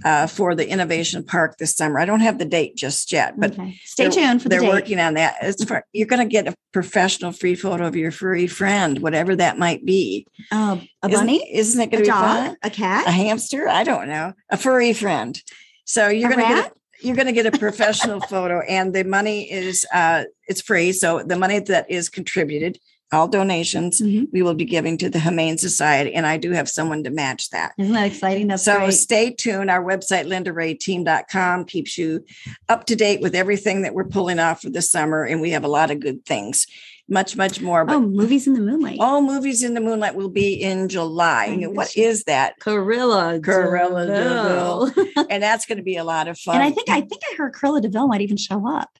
uh, 0.05 0.27
for 0.27 0.55
the 0.55 0.68
innovation 0.68 1.25
park 1.25 1.57
this 1.57 1.75
summer. 1.75 1.99
I 1.99 2.05
don't 2.05 2.21
have 2.21 2.38
the 2.38 2.44
date 2.44 2.77
just 2.77 3.11
yet, 3.11 3.40
but 3.40 3.53
Okay. 3.53 3.81
Stay 3.85 4.11
tuned 4.11 4.42
for 4.42 4.51
the 4.51 4.57
they're 4.57 4.61
date. 4.61 4.68
working 4.68 5.01
on 5.01 5.14
that. 5.14 5.37
It's 5.40 5.64
for, 5.64 5.83
you're 5.94 6.07
going 6.07 6.21
to 6.29 6.31
get 6.31 6.47
a 6.47 6.55
professional 6.75 7.33
free 7.33 7.55
photo 7.55 7.87
of 7.87 7.97
your 7.97 8.11
furry 8.11 8.47
friend, 8.47 8.99
whatever 8.99 9.35
that 9.37 9.59
might 9.59 9.87
be. 9.87 10.27
Oh, 10.53 10.83
a 11.03 11.09
Isn't- 11.09 11.21
bunny, 11.27 11.51
Isn't, 11.57 11.81
it 11.81 11.87
a 11.87 11.88
going 11.90 12.05
to 12.05 12.11
be 12.11 12.11
dog, 12.11 12.47
fun? 12.49 12.57
a 12.62 12.68
cat, 12.71 13.07
A 13.09 13.11
hamster? 13.11 13.66
I 13.66 13.83
don't 13.83 14.09
know. 14.09 14.35
A 14.51 14.59
furry 14.59 14.92
friend. 14.92 15.40
So 15.87 16.09
you're 16.09 16.29
going 16.31 16.47
to 16.47 16.55
get 16.55 16.66
a, 16.66 16.73
you're 17.01 17.16
going 17.16 17.27
to 17.29 17.33
get 17.33 17.47
a 17.47 17.59
professional 17.59 18.21
photo, 18.21 18.61
and 18.68 18.94
the 18.94 19.05
money 19.05 19.51
is 19.51 19.87
uh, 19.94 20.25
it's 20.49 20.61
free. 20.61 20.92
So 20.92 21.23
the 21.23 21.37
money 21.38 21.61
that 21.61 21.90
is 21.90 22.11
contributed, 22.11 22.79
all 23.11 23.27
donations, 23.29 24.01
Mhm. 24.03 24.29
we 24.33 24.42
will 24.42 24.55
be 24.55 24.64
giving 24.64 24.99
to 24.99 25.09
the 25.09 25.18
Humane 25.21 25.57
Society, 25.59 26.12
and 26.14 26.27
I 26.27 26.37
do 26.37 26.51
have 26.53 26.68
someone 26.68 27.03
to 27.05 27.11
match 27.11 27.51
that. 27.51 27.73
Isn't 27.79 27.94
that 27.94 28.07
exciting? 28.07 28.49
That's 28.49 28.64
so 28.64 28.77
great. 28.79 28.92
stay 28.92 29.31
tuned. 29.31 29.71
Our 29.71 29.83
website, 29.83 30.27
lindareateam.com, 30.27 31.64
keeps 31.64 31.97
you 31.99 32.25
up 32.68 32.85
to 32.87 32.97
date 32.97 33.21
with 33.21 33.35
everything 33.35 33.83
that 33.83 33.94
we're 33.94 34.05
pulling 34.05 34.38
off 34.38 34.62
for 34.62 34.71
the 34.71 34.83
summer. 34.83 35.25
And 35.25 35.40
we 35.40 35.51
have 35.51 35.64
a 35.64 35.68
lot 35.68 35.90
of 35.90 36.01
good 36.01 36.25
things, 36.27 36.66
much, 37.09 37.37
much 37.37 37.61
more. 37.61 37.85
But 37.87 37.97
Oh, 37.97 38.01
movies 38.01 38.47
in 38.47 38.53
the 38.55 38.61
moonlight. 38.61 38.99
all 39.01 39.23
movies 39.23 39.62
in 39.62 39.75
the 39.75 39.81
moonlight 39.81 40.14
will 40.14 40.29
be 40.29 40.53
in 40.55 40.88
July. 40.88 41.59
Oh, 41.64 41.71
what 41.71 41.97
is 41.97 42.25
that? 42.25 42.59
Cruella. 42.61 43.40
Corilla 43.40 44.07
Deville. 44.07 44.92
And 45.31 45.42
that's 45.42 45.66
going 45.66 45.79
to 45.79 45.85
be 45.85 45.97
a 45.97 46.05
lot 46.05 46.29
of 46.29 46.38
fun. 46.38 46.57
and 46.57 46.64
I 46.64 46.71
think 46.71 46.88
I 46.90 47.01
think 47.01 47.23
I 47.33 47.37
heard 47.37 47.55
Cruella 47.55 47.81
de 47.83 47.88
Vil 47.88 48.07
might 48.07 48.21
even 48.21 48.37
show 48.37 48.68
up. 48.68 48.90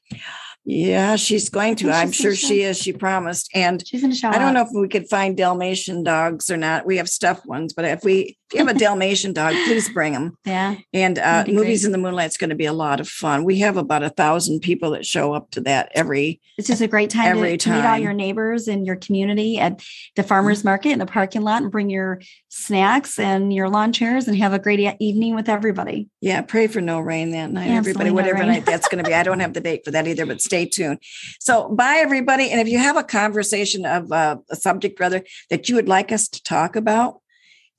Yeah, 0.69 1.15
she's 1.15 1.49
going 1.49 1.75
to. 1.77 1.89
I'm 1.89 2.11
sure 2.11 2.31
gonna 2.31 2.35
she 2.35 2.61
is. 2.61 2.79
She 2.79 2.93
promised. 2.93 3.49
And 3.55 3.85
She's 3.87 4.03
to 4.03 4.13
show. 4.13 4.29
I 4.29 4.37
don't 4.37 4.53
know 4.53 4.61
if 4.61 4.69
we 4.71 4.87
could 4.87 5.09
find 5.09 5.35
Dalmatian 5.35 6.03
dogs 6.03 6.51
or 6.51 6.57
not. 6.57 6.85
We 6.85 6.97
have 6.97 7.09
stuffed 7.09 7.47
ones, 7.47 7.73
but 7.73 7.85
if 7.85 8.03
we 8.03 8.37
you 8.53 8.59
have 8.65 8.75
a 8.75 8.77
Dalmatian 8.77 9.33
dog, 9.33 9.53
please 9.65 9.89
bring 9.89 10.13
them. 10.13 10.37
Yeah. 10.45 10.77
And 10.93 11.19
uh, 11.19 11.43
Movies 11.47 11.81
great. 11.81 11.85
in 11.87 11.91
the 11.91 11.99
Moonlight 11.99 12.29
is 12.29 12.37
going 12.37 12.49
to 12.49 12.55
be 12.55 12.65
a 12.65 12.73
lot 12.73 12.99
of 12.99 13.07
fun. 13.07 13.43
We 13.43 13.59
have 13.59 13.77
about 13.77 14.01
a 14.01 14.09
thousand 14.09 14.61
people 14.61 14.91
that 14.91 15.05
show 15.05 15.33
up 15.33 15.51
to 15.51 15.61
that 15.61 15.91
every. 15.93 16.41
It's 16.57 16.67
just 16.67 16.81
a 16.81 16.87
great 16.87 17.11
time, 17.11 17.27
every 17.27 17.55
to, 17.55 17.57
time. 17.57 17.73
to 17.75 17.81
meet 17.81 17.87
all 17.87 17.97
your 17.99 18.13
neighbors 18.13 18.67
and 18.67 18.83
your 18.83 18.95
community 18.95 19.59
at 19.59 19.83
the 20.15 20.23
farmers 20.23 20.63
market 20.63 20.89
in 20.89 20.97
the 20.97 21.05
parking 21.05 21.43
lot 21.43 21.61
and 21.61 21.71
bring 21.71 21.91
your 21.91 22.19
snacks 22.47 23.19
and 23.19 23.53
your 23.53 23.69
lawn 23.69 23.93
chairs 23.93 24.27
and 24.27 24.37
have 24.37 24.53
a 24.53 24.59
great 24.59 24.79
evening 24.99 25.35
with 25.35 25.49
everybody. 25.49 26.09
Yeah. 26.19 26.41
Pray 26.41 26.65
for 26.65 26.81
no 26.81 26.99
rain 26.99 27.31
that 27.31 27.51
night, 27.51 27.69
everybody, 27.69 28.09
whatever 28.09 28.43
night 28.43 28.65
that's 28.65 28.87
going 28.87 29.03
to 29.03 29.07
be. 29.07 29.13
I 29.13 29.21
don't 29.21 29.41
have 29.41 29.53
the 29.53 29.61
date 29.61 29.85
for 29.85 29.91
that 29.91 30.07
either, 30.07 30.25
but 30.25 30.41
stay 30.41 30.65
tuned. 30.65 30.99
So 31.39 31.69
bye 31.69 31.97
everybody. 31.97 32.49
And 32.49 32.59
if 32.59 32.67
you 32.67 32.79
have 32.79 32.97
a 32.97 33.03
conversation 33.03 33.85
of 33.85 34.11
uh, 34.11 34.37
a 34.49 34.55
subject 34.55 34.99
rather 34.99 35.23
that 35.51 35.69
you 35.69 35.75
would 35.75 35.89
like 35.89 36.11
us 36.11 36.27
to 36.29 36.41
talk 36.41 36.75
about, 36.75 37.21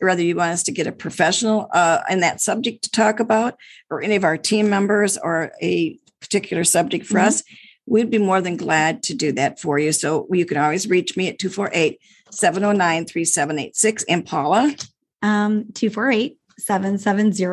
whether 0.01 0.23
you 0.23 0.37
want 0.37 0.53
us 0.53 0.63
to 0.65 0.73
get 0.73 0.87
a 0.87 0.93
professional 0.93 1.69
uh, 1.73 2.01
in 2.09 2.21
that 2.21 2.41
subject 2.41 2.85
to 2.85 2.91
talk 2.91 3.21
about, 3.21 3.57
or 3.91 4.03
any 4.03 4.17
of 4.17 4.25
our 4.25 4.37
team 4.37 4.71
members, 4.71 5.19
or 5.19 5.53
a 5.63 5.99
particular 6.21 6.65
subject 6.65 7.07
for 7.07 7.19
mm-hmm. 7.19 7.29
us, 7.29 7.43
we'd 7.87 8.11
be 8.11 8.19
more 8.19 8.41
than 8.41 8.57
glad 8.57 9.03
to 9.05 9.15
do 9.15 9.33
that 9.33 9.61
for 9.61 9.79
you. 9.79 9.93
So 9.93 10.27
you 10.31 10.47
can 10.47 10.57
always 10.57 10.89
reach 10.89 11.17
me 11.17 11.29
at 11.29 11.39
248 11.39 12.01
709 12.31 13.07
3786. 13.07 14.05
And 14.05 14.25
Paula? 14.25 14.75
Um, 15.23 15.67
248 15.75 16.39
770 16.59 17.45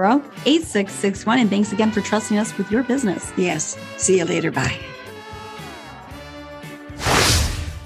8661. 0.45 1.39
And 1.39 1.49
thanks 1.49 1.71
again 1.71 1.91
for 1.91 2.01
trusting 2.01 2.37
us 2.37 2.57
with 2.57 2.71
your 2.71 2.83
business. 2.83 3.31
Yes. 3.37 3.77
See 3.97 4.17
you 4.19 4.25
later. 4.25 4.51
Bye. 4.51 4.77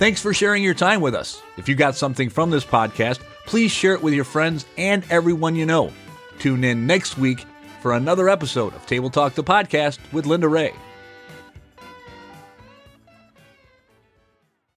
Thanks 0.02 0.20
for 0.20 0.34
sharing 0.34 0.64
your 0.64 0.74
time 0.74 1.00
with 1.00 1.14
us. 1.14 1.42
If 1.58 1.70
you 1.70 1.76
got 1.76 1.96
something 1.96 2.30
from 2.30 2.50
this 2.50 2.66
podcast, 2.66 3.20
please 3.46 3.72
share 3.72 3.94
it 3.94 4.02
with 4.02 4.14
your 4.14 4.24
friends 4.24 4.66
and 4.78 5.04
everyone 5.10 5.56
you 5.56 5.66
know. 5.66 5.92
Tune 6.40 6.64
in 6.64 6.88
next 6.88 7.18
week 7.18 7.46
for 7.82 7.94
another 7.94 8.30
episode 8.30 8.74
of 8.76 8.86
Table 8.86 9.10
Talk 9.10 9.34
the 9.34 9.44
Podcast 9.44 10.00
with 10.12 10.26
Linda 10.26 10.48
Rea. 10.48 10.74